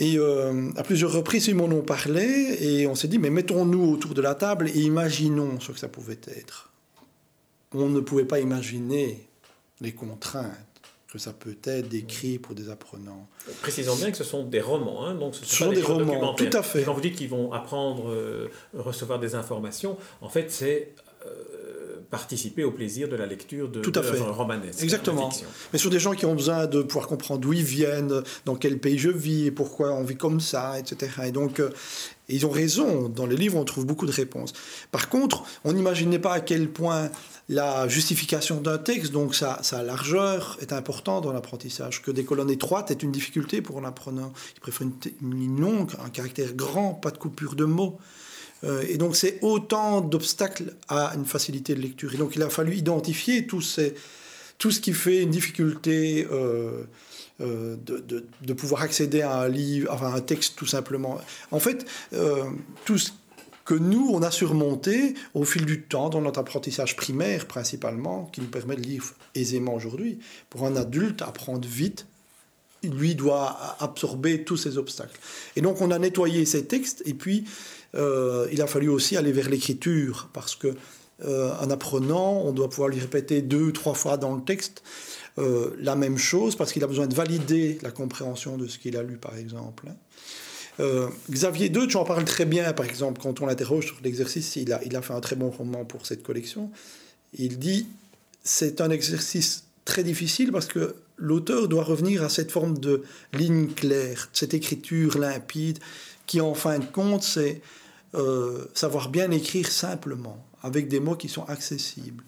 Et 0.00 0.16
euh, 0.16 0.70
à 0.76 0.82
plusieurs 0.82 1.12
reprises, 1.12 1.46
ils 1.48 1.54
m'en 1.54 1.66
ont 1.66 1.82
parlé 1.82 2.56
et 2.58 2.86
on 2.86 2.94
s'est 2.94 3.06
dit, 3.06 3.18
mais 3.18 3.28
mettons-nous 3.28 3.92
autour 3.92 4.14
de 4.14 4.22
la 4.22 4.34
table 4.34 4.70
et 4.70 4.80
imaginons 4.80 5.60
ce 5.60 5.72
que 5.72 5.78
ça 5.78 5.88
pouvait 5.88 6.18
être. 6.26 6.72
On 7.74 7.90
ne 7.90 8.00
pouvait 8.00 8.24
pas 8.24 8.40
imaginer 8.40 9.28
les 9.82 9.92
contraintes 9.92 10.56
que 11.12 11.18
ça 11.18 11.34
peut 11.34 11.56
être 11.64 11.88
d'écrire 11.88 12.40
pour 12.40 12.54
des 12.54 12.70
apprenants. 12.70 13.28
Précisons 13.60 13.94
bien 13.96 14.10
que 14.10 14.16
ce 14.16 14.24
sont 14.24 14.44
des 14.44 14.60
romans, 14.62 15.04
hein, 15.04 15.14
donc 15.16 15.34
ce, 15.34 15.44
sont, 15.44 15.70
des, 15.70 15.82
romans, 15.82 16.34
tout 16.34 16.48
à 16.52 16.62
fait. 16.62 16.82
quand 16.82 16.94
vous 16.94 17.00
dites 17.02 17.16
qu'ils 17.16 17.28
vont 17.28 17.52
apprendre, 17.52 18.10
euh, 18.10 18.48
recevoir 18.72 19.18
des 19.18 19.34
informations, 19.34 19.98
en 20.22 20.30
fait, 20.30 20.50
c'est 20.50 20.94
euh, 21.26 21.34
participer 22.10 22.64
au 22.64 22.72
plaisir 22.72 23.08
de 23.08 23.14
la 23.14 23.24
lecture 23.24 23.68
de, 23.68 23.80
Tout 23.80 23.92
à 23.94 24.02
fait. 24.02 24.18
romanesque. 24.18 24.82
Exactement. 24.82 25.30
Mais 25.72 25.78
sur 25.78 25.90
des 25.90 26.00
gens 26.00 26.12
qui 26.12 26.26
ont 26.26 26.34
besoin 26.34 26.66
de 26.66 26.82
pouvoir 26.82 27.06
comprendre 27.06 27.40
d'où 27.40 27.52
ils 27.52 27.62
viennent, 27.62 28.22
dans 28.44 28.56
quel 28.56 28.78
pays 28.78 28.98
je 28.98 29.10
vis, 29.10 29.46
et 29.46 29.50
pourquoi 29.52 29.92
on 29.92 30.02
vit 30.02 30.16
comme 30.16 30.40
ça, 30.40 30.78
etc. 30.78 31.12
Et 31.26 31.30
donc, 31.30 31.60
euh, 31.60 31.70
ils 32.28 32.46
ont 32.46 32.50
raison. 32.50 33.08
Dans 33.08 33.26
les 33.26 33.36
livres, 33.36 33.56
on 33.58 33.64
trouve 33.64 33.86
beaucoup 33.86 34.06
de 34.06 34.12
réponses. 34.12 34.52
Par 34.90 35.08
contre, 35.08 35.44
on 35.64 35.72
n'imaginait 35.72 36.18
pas 36.18 36.34
à 36.34 36.40
quel 36.40 36.68
point 36.68 37.10
la 37.48 37.86
justification 37.86 38.60
d'un 38.60 38.78
texte, 38.78 39.12
donc 39.12 39.36
sa, 39.36 39.62
sa 39.62 39.84
largeur, 39.84 40.58
est 40.60 40.72
importante 40.72 41.24
dans 41.24 41.32
l'apprentissage. 41.32 42.02
Que 42.02 42.10
des 42.10 42.24
colonnes 42.24 42.50
étroites 42.50 42.90
est 42.90 43.04
une 43.04 43.12
difficulté 43.12 43.62
pour 43.62 43.80
l'apprenant. 43.80 44.32
Il 44.56 44.60
préfère 44.60 44.88
une, 44.88 44.94
une 45.22 45.60
longue, 45.60 45.92
un 46.04 46.10
caractère 46.10 46.54
grand, 46.54 46.94
pas 46.94 47.12
de 47.12 47.18
coupure 47.18 47.54
de 47.54 47.64
mots. 47.64 47.98
Euh, 48.64 48.84
et 48.88 48.96
donc 48.96 49.16
c'est 49.16 49.38
autant 49.42 50.00
d'obstacles 50.00 50.74
à 50.88 51.12
une 51.14 51.24
facilité 51.24 51.74
de 51.74 51.80
lecture. 51.80 52.14
Et 52.14 52.16
donc 52.16 52.36
il 52.36 52.42
a 52.42 52.50
fallu 52.50 52.74
identifier 52.76 53.46
tout, 53.46 53.62
tout 54.58 54.70
ce 54.70 54.80
qui 54.80 54.92
fait 54.92 55.22
une 55.22 55.30
difficulté 55.30 56.26
euh, 56.30 56.84
euh, 57.40 57.76
de, 57.76 57.98
de, 57.98 58.26
de, 58.42 58.52
pouvoir 58.52 58.82
accéder 58.82 59.22
à 59.22 59.40
un 59.40 59.48
livre, 59.48 59.90
enfin 59.92 60.12
un 60.12 60.20
texte 60.20 60.56
tout 60.56 60.66
simplement. 60.66 61.18
En 61.50 61.60
fait, 61.60 61.86
tout 62.84 62.98
ce 62.98 63.12
que 63.64 63.74
nous, 63.74 64.10
on 64.12 64.22
a 64.22 64.30
surmonté 64.30 65.14
au 65.32 65.44
fil 65.44 65.64
du 65.64 65.82
temps 65.82 66.10
dans 66.10 66.20
notre 66.20 66.40
apprentissage 66.40 66.96
primaire 66.96 67.46
principalement, 67.46 68.24
qui 68.32 68.40
nous 68.40 68.48
permet 68.48 68.76
de 68.76 68.82
lire 68.82 69.04
aisément 69.34 69.74
aujourd'hui. 69.74 70.18
Pour 70.50 70.66
un 70.66 70.76
adulte, 70.76 71.22
apprendre 71.22 71.66
vite, 71.66 72.06
lui 72.82 73.14
doit 73.14 73.76
absorber 73.78 74.44
tous 74.44 74.56
ces 74.56 74.78
obstacles. 74.78 75.18
Et 75.56 75.60
donc 75.60 75.80
on 75.80 75.90
a 75.90 75.98
nettoyé 75.98 76.44
ces 76.44 76.64
textes 76.64 77.02
et 77.06 77.14
puis 77.14 77.44
euh, 77.94 78.48
il 78.52 78.62
a 78.62 78.66
fallu 78.66 78.88
aussi 78.88 79.16
aller 79.16 79.32
vers 79.32 79.48
l'écriture, 79.48 80.30
parce 80.32 80.54
que 80.54 80.74
euh, 81.24 81.52
en 81.60 81.70
apprenant, 81.70 82.42
on 82.44 82.52
doit 82.52 82.68
pouvoir 82.68 82.88
lui 82.88 83.00
répéter 83.00 83.42
deux, 83.42 83.72
trois 83.72 83.94
fois 83.94 84.16
dans 84.16 84.34
le 84.34 84.42
texte 84.42 84.82
euh, 85.38 85.70
la 85.78 85.96
même 85.96 86.18
chose, 86.18 86.56
parce 86.56 86.72
qu'il 86.72 86.82
a 86.84 86.86
besoin 86.86 87.06
de 87.06 87.14
valider 87.14 87.78
la 87.82 87.90
compréhension 87.90 88.56
de 88.56 88.66
ce 88.66 88.78
qu'il 88.78 88.96
a 88.96 89.02
lu, 89.02 89.16
par 89.16 89.36
exemple. 89.36 89.88
Xavier 91.30 91.68
Deutsch 91.68 91.94
en 91.94 92.04
parle 92.04 92.24
très 92.24 92.46
bien, 92.46 92.72
par 92.72 92.86
exemple, 92.86 93.20
quand 93.20 93.42
on 93.42 93.46
l'interroge 93.46 93.84
sur 93.84 93.98
l'exercice, 94.02 94.56
il 94.56 94.72
a, 94.72 94.82
il 94.82 94.96
a 94.96 95.02
fait 95.02 95.12
un 95.12 95.20
très 95.20 95.36
bon 95.36 95.50
roman 95.50 95.84
pour 95.84 96.06
cette 96.06 96.22
collection. 96.22 96.70
Il 97.34 97.58
dit 97.58 97.86
c'est 98.42 98.80
un 98.80 98.88
exercice 98.88 99.64
très 99.84 100.02
difficile 100.02 100.52
parce 100.52 100.66
que 100.66 100.94
l'auteur 101.16 101.68
doit 101.68 101.84
revenir 101.84 102.22
à 102.22 102.28
cette 102.28 102.50
forme 102.50 102.78
de 102.78 103.02
ligne 103.32 103.68
claire, 103.68 104.28
cette 104.32 104.54
écriture 104.54 105.18
limpide, 105.18 105.78
qui 106.26 106.40
en 106.40 106.54
fin 106.54 106.78
de 106.78 106.84
compte, 106.84 107.22
c'est 107.22 107.60
euh, 108.14 108.64
savoir 108.74 109.08
bien 109.08 109.30
écrire 109.30 109.70
simplement, 109.70 110.44
avec 110.62 110.88
des 110.88 111.00
mots 111.00 111.16
qui 111.16 111.28
sont 111.28 111.44
accessibles. 111.44 112.24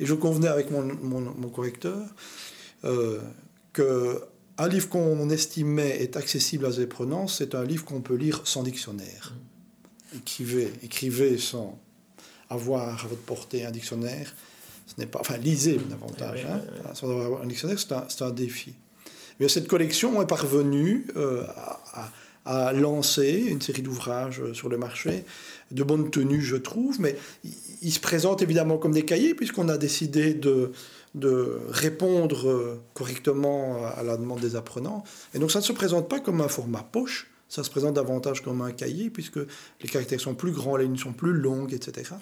Et 0.00 0.06
je 0.06 0.14
convenais 0.14 0.48
avec 0.48 0.70
mon, 0.70 0.82
mon, 0.82 1.48
correcteur 1.48 2.06
euh, 2.84 3.20
qu'un 3.72 4.68
livre 4.68 4.88
qu'on 4.88 5.30
estimait 5.30 6.02
être 6.02 6.16
accessible 6.16 6.66
à 6.66 6.72
ses 6.72 6.86
prenants, 6.86 7.28
c'est 7.28 7.54
un 7.54 7.64
livre 7.64 7.84
qu'on 7.84 8.00
peut 8.00 8.16
lire 8.16 8.40
sans 8.44 8.62
dictionnaire. 8.62 9.34
Écrivez, 10.16 10.72
écrivez 10.82 11.38
sans 11.38 11.78
avoir 12.50 13.04
à 13.04 13.08
votre 13.08 13.22
portée 13.22 13.64
un 13.64 13.70
dictionnaire. 13.70 14.34
Ce 14.94 15.00
n'est 15.00 15.06
pas, 15.06 15.20
enfin, 15.20 15.36
lisez 15.38 15.78
davantage. 15.88 16.46
Hein, 16.48 16.60
sans 16.94 17.10
avoir 17.10 17.42
un 17.42 17.46
dictionnaire, 17.46 17.78
c'est 17.78 17.92
un, 17.92 18.26
un, 18.26 18.30
défi. 18.30 18.74
Mais 19.40 19.48
cette 19.48 19.68
collection 19.68 20.20
est 20.20 20.26
parvenue 20.26 21.06
euh, 21.16 21.44
à 21.94 22.10
a 22.44 22.72
lancé 22.72 23.44
une 23.48 23.60
série 23.60 23.82
d'ouvrages 23.82 24.40
euh, 24.40 24.54
sur 24.54 24.68
le 24.68 24.76
marché, 24.76 25.24
de 25.70 25.82
bonne 25.82 26.10
tenue, 26.10 26.40
je 26.40 26.56
trouve, 26.56 27.00
mais 27.00 27.16
ils 27.82 27.92
se 27.92 28.00
présentent 28.00 28.42
évidemment 28.42 28.78
comme 28.78 28.92
des 28.92 29.04
cahiers, 29.04 29.34
puisqu'on 29.34 29.68
a 29.68 29.78
décidé 29.78 30.34
de, 30.34 30.72
de 31.14 31.60
répondre 31.68 32.48
euh, 32.48 32.80
correctement 32.94 33.86
à 33.86 34.02
la 34.02 34.16
demande 34.16 34.40
des 34.40 34.56
apprenants. 34.56 35.04
Et 35.34 35.38
donc 35.38 35.50
ça 35.50 35.60
ne 35.60 35.64
se 35.64 35.72
présente 35.72 36.08
pas 36.08 36.20
comme 36.20 36.40
un 36.40 36.48
format 36.48 36.82
poche, 36.82 37.28
ça 37.52 37.62
se 37.62 37.68
présente 37.68 37.92
davantage 37.92 38.40
comme 38.40 38.62
un 38.62 38.72
cahier, 38.72 39.10
puisque 39.10 39.36
les 39.36 39.86
caractères 39.86 40.18
sont 40.18 40.34
plus 40.34 40.52
grands, 40.52 40.76
les 40.78 40.86
lignes 40.86 40.96
sont 40.96 41.12
plus 41.12 41.34
longues, 41.34 41.74
etc. 41.74 42.14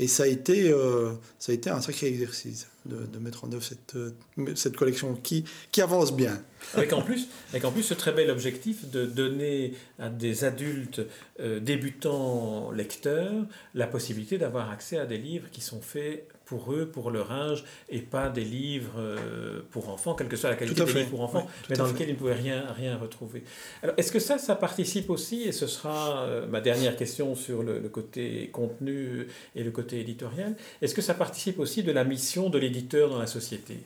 Et 0.00 0.08
ça 0.08 0.24
a 0.24 0.26
été, 0.26 0.72
euh, 0.72 1.12
ça 1.38 1.52
a 1.52 1.54
été 1.54 1.70
un 1.70 1.80
sacré 1.80 2.08
exercice 2.08 2.66
de, 2.86 3.18
mettre 3.20 3.44
en 3.44 3.52
œuvre 3.52 3.62
cette, 3.62 3.94
euh, 3.94 4.10
cette 4.56 4.76
collection 4.76 5.14
qui, 5.14 5.44
qui 5.70 5.82
avance 5.82 6.12
bien. 6.12 6.42
Avec 6.74 6.92
en, 6.94 7.00
plus, 7.00 7.28
avec 7.50 7.64
en 7.64 7.70
plus 7.70 7.84
ce 7.84 7.94
très 7.94 8.10
bel 8.10 8.28
objectif 8.28 8.90
de 8.90 9.06
donner 9.06 9.74
à 10.00 10.08
des 10.08 10.42
adultes 10.42 11.00
euh, 11.38 11.60
débutants 11.60 12.72
lecteurs 12.72 13.46
la 13.74 13.86
possibilité 13.86 14.36
d'avoir 14.36 14.68
accès 14.68 14.98
à 14.98 15.06
des 15.06 15.18
livres 15.18 15.48
qui 15.52 15.60
sont 15.60 15.80
faits 15.80 16.26
pour 16.52 16.70
eux, 16.74 16.84
pour 16.84 17.10
leur 17.10 17.32
âge, 17.32 17.64
et 17.88 18.00
pas 18.00 18.28
des 18.28 18.44
livres 18.44 18.92
euh, 18.98 19.62
pour 19.70 19.88
enfants, 19.88 20.14
quelle 20.14 20.28
que 20.28 20.36
soit 20.36 20.50
la 20.50 20.56
qualité 20.56 20.84
des 20.84 20.92
livres 20.92 21.08
pour 21.08 21.22
enfants, 21.22 21.48
mais 21.70 21.76
dans 21.76 21.86
lesquels 21.86 22.10
ils 22.10 22.12
ne 22.12 22.18
pouvaient 22.18 22.34
rien, 22.34 22.66
rien 22.76 22.98
retrouver. 22.98 23.42
Alors, 23.82 23.94
est-ce 23.96 24.12
que 24.12 24.18
ça, 24.18 24.36
ça 24.36 24.54
participe 24.54 25.08
aussi, 25.08 25.44
et 25.44 25.52
ce 25.52 25.66
sera 25.66 26.24
euh, 26.24 26.46
ma 26.46 26.60
dernière 26.60 26.94
question 26.94 27.34
sur 27.34 27.62
le, 27.62 27.80
côté 27.88 28.50
contenu 28.52 29.28
et 29.56 29.64
le 29.64 29.70
côté 29.70 30.00
éditorial, 30.00 30.54
est-ce 30.82 30.94
que 30.94 31.00
ça 31.00 31.14
participe 31.14 31.58
aussi 31.58 31.82
de 31.82 31.90
la 31.90 32.04
mission 32.04 32.50
de 32.50 32.58
l'éditeur 32.58 33.08
dans 33.08 33.18
la 33.18 33.26
société? 33.26 33.78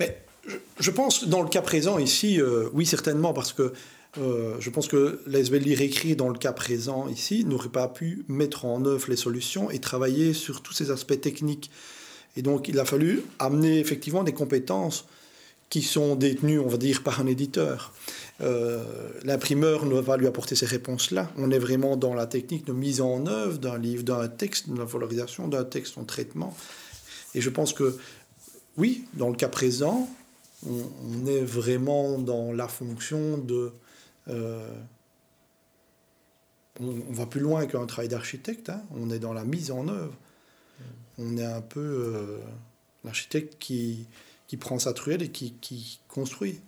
Mais, 0.00 0.20
je, 0.80 0.90
pense, 0.90 1.28
dans 1.28 1.42
le 1.42 1.48
cas 1.48 1.62
présent 1.62 1.98
ici, 1.98 2.40
euh, 2.40 2.68
oui, 2.72 2.86
certainement, 2.86 3.32
parce 3.32 3.52
que 3.52 3.72
euh, 4.18 4.56
je 4.60 4.70
pense 4.70 4.88
que 4.88 5.20
l'ASBL 5.26 5.80
écrit 5.82 6.16
dans 6.16 6.28
le 6.28 6.38
cas 6.38 6.52
présent 6.52 7.08
ici 7.08 7.44
n'aurait 7.44 7.68
pas 7.68 7.88
pu 7.88 8.24
mettre 8.28 8.64
en 8.64 8.84
œuvre 8.84 9.10
les 9.10 9.16
solutions 9.16 9.70
et 9.70 9.78
travailler 9.78 10.32
sur 10.32 10.62
tous 10.62 10.72
ces 10.72 10.90
aspects 10.90 11.20
techniques. 11.20 11.70
Et 12.36 12.42
donc 12.42 12.68
il 12.68 12.78
a 12.78 12.84
fallu 12.84 13.22
amener 13.38 13.78
effectivement 13.78 14.24
des 14.24 14.32
compétences 14.32 15.06
qui 15.68 15.82
sont 15.82 16.14
détenues, 16.14 16.60
on 16.60 16.68
va 16.68 16.76
dire, 16.76 17.02
par 17.02 17.20
un 17.20 17.26
éditeur. 17.26 17.92
Euh, 18.40 18.84
l'imprimeur 19.24 19.84
ne 19.84 19.94
va 19.94 20.02
pas 20.02 20.16
lui 20.16 20.26
apporter 20.26 20.54
ces 20.54 20.66
réponses-là. 20.66 21.30
On 21.36 21.50
est 21.50 21.58
vraiment 21.58 21.96
dans 21.96 22.14
la 22.14 22.26
technique 22.26 22.64
de 22.66 22.72
mise 22.72 23.00
en 23.00 23.26
œuvre 23.26 23.58
d'un 23.58 23.78
livre, 23.78 24.04
d'un 24.04 24.28
texte, 24.28 24.68
de 24.68 24.78
la 24.78 24.84
valorisation 24.84 25.48
d'un 25.48 25.64
texte 25.64 25.98
en 25.98 26.04
traitement. 26.04 26.56
Et 27.34 27.40
je 27.40 27.50
pense 27.50 27.72
que, 27.72 27.96
oui, 28.76 29.04
dans 29.14 29.28
le 29.28 29.34
cas 29.34 29.48
présent, 29.48 30.08
on 30.64 31.26
est 31.26 31.40
vraiment 31.40 32.18
dans 32.18 32.52
la 32.52 32.68
fonction 32.68 33.38
de 33.38 33.72
euh, 34.28 34.68
on, 36.80 37.12
va 37.12 37.26
plus 37.26 37.40
loin 37.40 37.66
qu'un 37.66 37.86
travail 37.86 38.08
d'architecte, 38.08 38.70
hein. 38.70 38.82
on 38.90 39.10
est 39.10 39.18
dans 39.18 39.32
la 39.32 39.44
mise 39.44 39.70
en 39.70 39.88
œuvre. 39.88 40.14
On 41.18 41.38
est 41.38 41.44
un 41.44 41.62
peu 41.62 41.80
euh, 41.80 42.38
l'architecte 43.04 43.56
qui, 43.58 44.06
qui 44.46 44.56
prend 44.58 44.78
sa 44.78 44.92
truelle 44.92 45.22
et 45.22 45.30
qui, 45.30 45.54
qui 45.60 46.00
construit. 46.08 46.60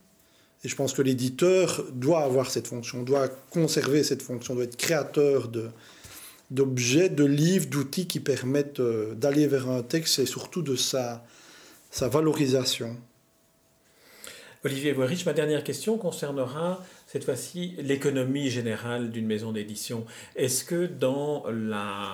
Et 0.64 0.68
je 0.68 0.74
pense 0.74 0.92
que 0.92 1.02
l'éditeur 1.02 1.84
doit 1.92 2.22
avoir 2.22 2.50
cette 2.50 2.66
fonction, 2.66 3.02
doit 3.02 3.28
conserver 3.50 4.02
cette 4.02 4.22
fonction, 4.22 4.54
doit 4.54 4.64
être 4.64 4.76
créateur 4.76 5.48
de, 5.48 5.70
d'objets, 6.50 7.08
de 7.08 7.24
livres, 7.24 7.66
d'outils 7.66 8.06
qui 8.06 8.20
permettent 8.20 8.80
euh, 8.80 9.14
d'aller 9.14 9.46
vers 9.46 9.68
un 9.68 9.82
texte 9.82 10.18
et 10.18 10.26
surtout 10.26 10.62
de 10.62 10.76
sa, 10.76 11.24
sa 11.90 12.08
valorisation. 12.08 12.96
Olivier 14.64 14.92
Voirich, 14.92 15.24
ma 15.24 15.32
dernière 15.32 15.62
question 15.62 15.98
concernera 15.98 16.84
cette 17.06 17.24
fois-ci 17.24 17.76
l'économie 17.78 18.50
générale 18.50 19.10
d'une 19.10 19.26
maison 19.26 19.52
d'édition. 19.52 20.04
Est-ce 20.34 20.64
que 20.64 20.86
dans 20.86 21.44
la, 21.48 22.12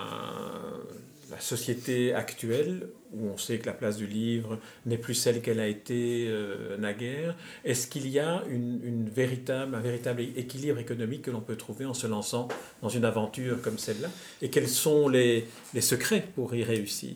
société 1.40 2.14
actuelle, 2.14 2.88
où 3.12 3.26
on 3.28 3.38
sait 3.38 3.58
que 3.58 3.66
la 3.66 3.72
place 3.72 3.96
du 3.96 4.06
livre 4.06 4.60
n'est 4.84 4.98
plus 4.98 5.14
celle 5.14 5.40
qu'elle 5.40 5.58
a 5.58 5.66
été 5.66 6.26
euh, 6.28 6.76
naguère, 6.76 7.34
est-ce 7.64 7.86
qu'il 7.86 8.08
y 8.08 8.18
a 8.18 8.44
une, 8.48 9.08
véritable, 9.08 9.74
un 9.74 9.80
véritable 9.80 10.20
équilibre 10.20 10.78
économique 10.78 11.22
que 11.22 11.30
l'on 11.30 11.40
peut 11.40 11.56
trouver 11.56 11.86
en 11.86 11.94
se 11.94 12.06
lançant 12.06 12.46
dans 12.82 12.90
une 12.90 13.06
aventure 13.06 13.62
comme 13.62 13.78
celle-là? 13.78 14.10
Et 14.42 14.50
quels 14.50 14.68
sont 14.68 15.08
les, 15.08 15.48
les, 15.72 15.80
secrets 15.80 16.28
pour 16.34 16.54
y 16.54 16.62
réussir? 16.62 17.14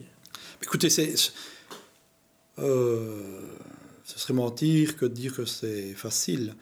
Écoutez, 0.63 0.89
c'est... 0.89 1.15
Euh, 2.59 3.41
ce 4.09 4.19
serait 4.19 4.33
mentir 4.33 4.97
que 4.97 5.05
de 5.05 5.13
dire 5.13 5.35
que 5.35 5.45
c'est 5.45 5.93
facile. 5.93 6.55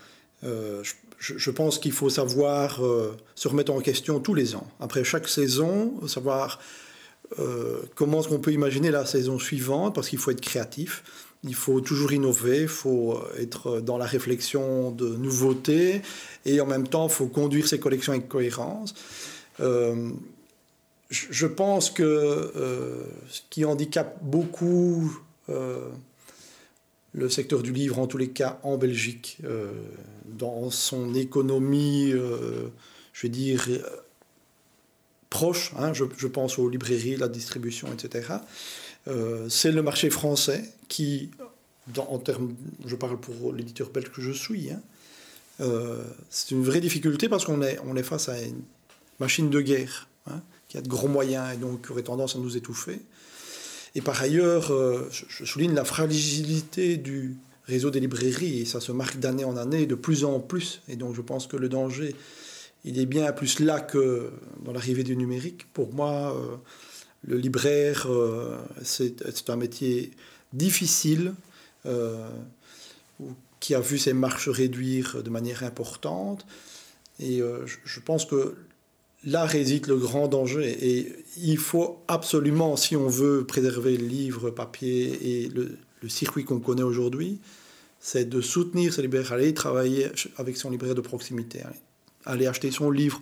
Euh, 0.42 0.82
je, 1.18 1.50
pense 1.52 1.78
qu'il 1.78 1.92
faut 1.92 2.11
savoir 2.11 2.85
euh, 2.85 3.16
se 3.37 3.46
remettre 3.46 3.72
en 3.72 3.80
question 3.80 4.18
tous 4.18 4.35
les 4.35 4.56
ans. 4.56 4.66
Après 4.80 5.04
chaque 5.04 5.28
saison, 5.28 5.94
savoir 6.09 6.59
euh, 7.38 7.82
comment 7.94 8.18
est-ce 8.18 8.28
qu'on 8.28 8.40
peut 8.40 8.52
imaginer 8.52 8.90
la 8.90 9.06
saison 9.06 9.38
suivante, 9.38 9.94
parce 9.94 10.09
qu'il 10.09 10.18
faut 10.18 10.32
être 10.32 10.40
créatif, 10.40 11.04
il 11.44 11.54
faut 11.54 11.80
toujours 11.80 12.12
innover, 12.12 12.62
il 12.62 12.68
faut 12.68 13.22
être 13.38 13.80
dans 13.80 13.96
la 13.96 14.06
réflexion 14.06 14.90
de 14.90 15.06
nouveautés, 15.14 16.02
et 16.46 16.61
en 16.61 16.66
même 16.66 16.88
temps, 16.88 17.06
il 17.06 17.12
faut 17.12 17.28
conduire 17.28 17.68
ses 17.68 17.78
collections 17.78 18.12
avec 18.12 18.28
cohérence. 18.28 18.94
Je, 21.09 21.46
pense 21.46 21.90
que 21.90 22.50
ce 23.28 23.40
qui 23.48 23.64
handicape 23.64 24.18
beaucoup 24.22 25.16
le 27.16 27.29
secteur 27.29 27.62
du 27.62 27.72
livre, 27.72 27.98
en 27.98 28.07
tous 28.07 28.18
les 28.18 28.29
cas 28.29 28.61
en 28.62 28.76
Belgique, 28.76 29.38
euh, 29.44 29.72
dans 30.26 30.70
son 30.70 31.14
économie, 31.14 32.12
euh, 32.12 32.68
je 33.12 33.22
vais 33.22 33.29
dire, 33.31 33.68
proche, 35.31 35.72
hein, 35.79 35.92
je, 35.92 36.26
pense 36.26 36.59
aux 36.59 36.68
librairies, 36.68 37.16
la 37.16 37.29
distribution, 37.29 37.88
etc., 37.92 38.35
euh, 39.09 39.48
c'est 39.48 39.72
le 39.72 39.83
marché 39.83 40.11
français 40.11 40.64
qui, 40.88 41.31
en 41.96 42.18
termes, 42.18 42.55
je 42.85 42.96
parle 42.96 43.18
pour 43.18 43.52
l'éditeur 43.52 43.90
belge 43.90 44.11
que 44.11 44.20
je 44.20 44.33
suis, 44.33 44.70
hein, 44.70 44.81
euh, 45.61 46.02
c'est 46.29 46.50
une 46.50 46.62
vraie 46.62 46.81
difficulté 46.81 47.29
parce 47.29 47.44
qu'on 47.44 47.62
est, 47.62 47.79
on 47.87 47.96
est 47.96 48.02
face 48.02 48.29
à 48.29 48.40
une 48.42 48.62
machine 49.20 49.48
de 49.48 49.61
guerre 49.61 50.09
hein, 50.31 50.42
qui 50.68 50.76
a 50.76 50.83
de 50.83 50.88
gros 50.88 51.09
moyens 51.09 51.55
et 51.55 51.57
donc 51.57 51.87
qui 51.87 51.92
aurait 51.92 52.02
tendance 52.02 52.37
à 52.37 52.38
nous 52.38 52.57
étouffer. 52.57 53.00
Et 53.96 54.02
par 54.02 54.20
ailleurs, 54.20 54.74
euh, 54.74 55.09
je 55.11 55.46
souligne 55.46 55.72
la 55.72 55.87
fragilité 55.87 56.98
du 56.98 57.35
réseau 57.64 57.90
des 57.90 57.98
librairies, 57.98 58.61
et 58.61 58.64
ça 58.66 58.78
se 58.78 58.92
marque 58.92 59.18
d'année 59.18 59.46
en 59.46 59.56
année 59.56 59.87
de 59.87 59.94
plus 59.94 60.26
en 60.26 60.38
plus. 60.38 60.82
Et 60.87 60.96
donc 60.96 61.14
je 61.14 61.22
pense 61.22 61.46
que 61.46 61.56
le 61.56 61.70
danger, 61.70 62.14
il 62.85 63.00
est 63.00 63.06
bien 63.06 63.32
plus 63.32 63.59
là 63.59 63.80
que 63.80 64.30
dans 64.62 64.72
l'arrivée 64.72 65.02
du 65.02 65.16
numérique. 65.16 65.66
Pour 65.72 65.94
moi, 65.94 66.37
euh, 66.37 66.56
le 67.26 67.38
libraire, 67.38 68.06
euh, 68.11 68.59
c'est 68.82 69.48
un 69.48 69.56
métier 69.56 70.11
difficile, 70.52 71.32
qui 73.61 73.74
a 73.76 73.80
vu 73.80 73.96
ses 73.96 74.12
marches 74.12 74.48
réduire 74.48 75.22
de 75.22 75.30
manière 75.30 75.62
importante. 75.62 76.44
Et 77.20 77.40
je 77.85 78.00
pense 78.00 78.26
que 78.26 78.56
là 79.27 79.45
réside 79.45 79.89
le 79.89 79.97
grand 79.97 80.29
danger. 80.29 80.77
Et 80.81 81.12
il 81.37 81.59
faut 81.59 81.99
absolument, 82.09 82.77
si 82.77 82.97
on 82.97 83.09
veut 83.09 83.45
préserver 83.45 83.97
le 83.99 84.07
livre 84.07 84.51
papier 84.51 85.43
et 85.43 85.49
le, 85.49 85.77
circuit 86.09 86.45
qu'on 86.45 86.61
connaît 86.61 86.85
aujourd'hui, 86.85 87.41
c'est 87.99 88.29
de 88.29 88.41
soutenir 88.41 88.93
ce 88.93 89.01
libraire, 89.01 89.33
aller 89.33 89.53
travailler 89.53 90.07
avec 90.37 90.57
son 90.57 90.71
libraire 90.71 90.95
de 90.95 91.01
proximité, 91.01 91.62
aller 92.25 92.47
acheter 92.47 92.71
son 92.71 92.93
livre 92.93 93.21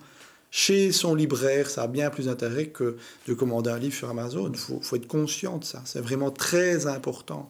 chez 0.51 0.91
son 0.91 1.15
libraire, 1.15 1.69
ça 1.69 1.81
a 1.81 1.87
bien 1.87 2.11
plus 2.11 2.27
d'intérêt 2.27 2.67
que 2.67 2.95
de 3.27 3.33
commander 3.33 3.71
un 3.71 3.79
livre 3.79 3.95
sur 3.95 4.09
Amazon. 4.09 4.51
Il 4.53 4.57
faut, 4.57 4.79
faut, 4.81 4.95
être 4.95 5.07
conscient 5.07 5.57
de 5.57 5.65
ça, 5.65 5.81
c'est 5.83 5.99
vraiment 5.99 6.29
très 6.29 6.85
important. 6.85 7.49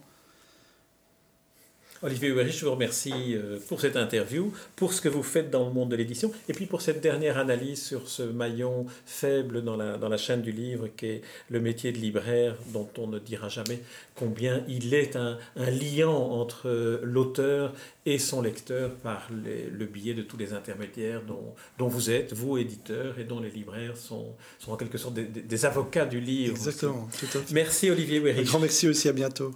Olivier 2.05 2.29
Huberich, 2.29 2.59
je 2.59 2.65
vous 2.65 2.71
remercie 2.71 3.35
pour 3.67 3.81
cette 3.81 3.95
interview, 3.95 4.53
pour 4.75 4.93
ce 4.93 5.01
que 5.01 5.09
vous 5.09 5.23
faites 5.23 5.49
dans 5.49 5.65
le 5.65 5.73
monde 5.73 5.89
de 5.89 5.95
l'édition, 5.95 6.31
et 6.47 6.53
puis 6.53 6.67
pour 6.67 6.81
cette 6.81 7.01
dernière 7.01 7.39
analyse 7.39 7.81
sur 7.83 8.07
ce 8.07 8.21
maillon 8.21 8.85
faible 9.07 9.63
dans 9.63 9.75
la, 9.75 9.97
dans 9.97 10.07
la 10.07 10.17
chaîne 10.17 10.43
du 10.43 10.51
livre 10.51 10.87
qu'est 10.95 11.23
le 11.49 11.59
métier 11.59 11.91
de 11.91 11.97
libraire, 11.97 12.55
dont 12.73 12.87
on 12.99 13.07
ne 13.07 13.17
dira 13.17 13.49
jamais 13.49 13.79
combien 14.13 14.63
il 14.67 14.93
est 14.93 15.15
un, 15.15 15.39
un 15.55 15.71
liant 15.71 16.15
entre 16.15 16.99
l'auteur 17.01 17.73
et 18.05 18.19
son 18.19 18.43
lecteur 18.43 18.91
par 18.91 19.27
les, 19.43 19.67
le 19.67 19.85
biais 19.85 20.13
de 20.13 20.21
tous 20.21 20.37
les 20.37 20.53
intermédiaires 20.53 21.23
dont, 21.23 21.55
dont, 21.79 21.87
vous 21.87 22.11
êtes, 22.11 22.33
vous 22.33 22.59
éditeurs, 22.59 23.17
et 23.17 23.23
dont 23.23 23.39
les 23.39 23.49
libraires 23.49 23.97
sont, 23.97 24.35
sont 24.59 24.71
en 24.71 24.77
quelque 24.77 24.99
sorte 24.99 25.15
des, 25.15 25.23
des 25.23 25.65
avocats 25.65 26.05
du 26.05 26.19
livre. 26.19 26.55
Exactement. 26.55 27.09
Tout 27.19 27.25
à 27.25 27.41
fait. 27.41 27.53
Merci 27.53 27.89
Olivier 27.89 28.17
Huberich. 28.17 28.41
Un 28.41 28.43
grand 28.43 28.59
merci 28.59 28.87
aussi, 28.87 29.09
à 29.09 29.13
bientôt. 29.13 29.55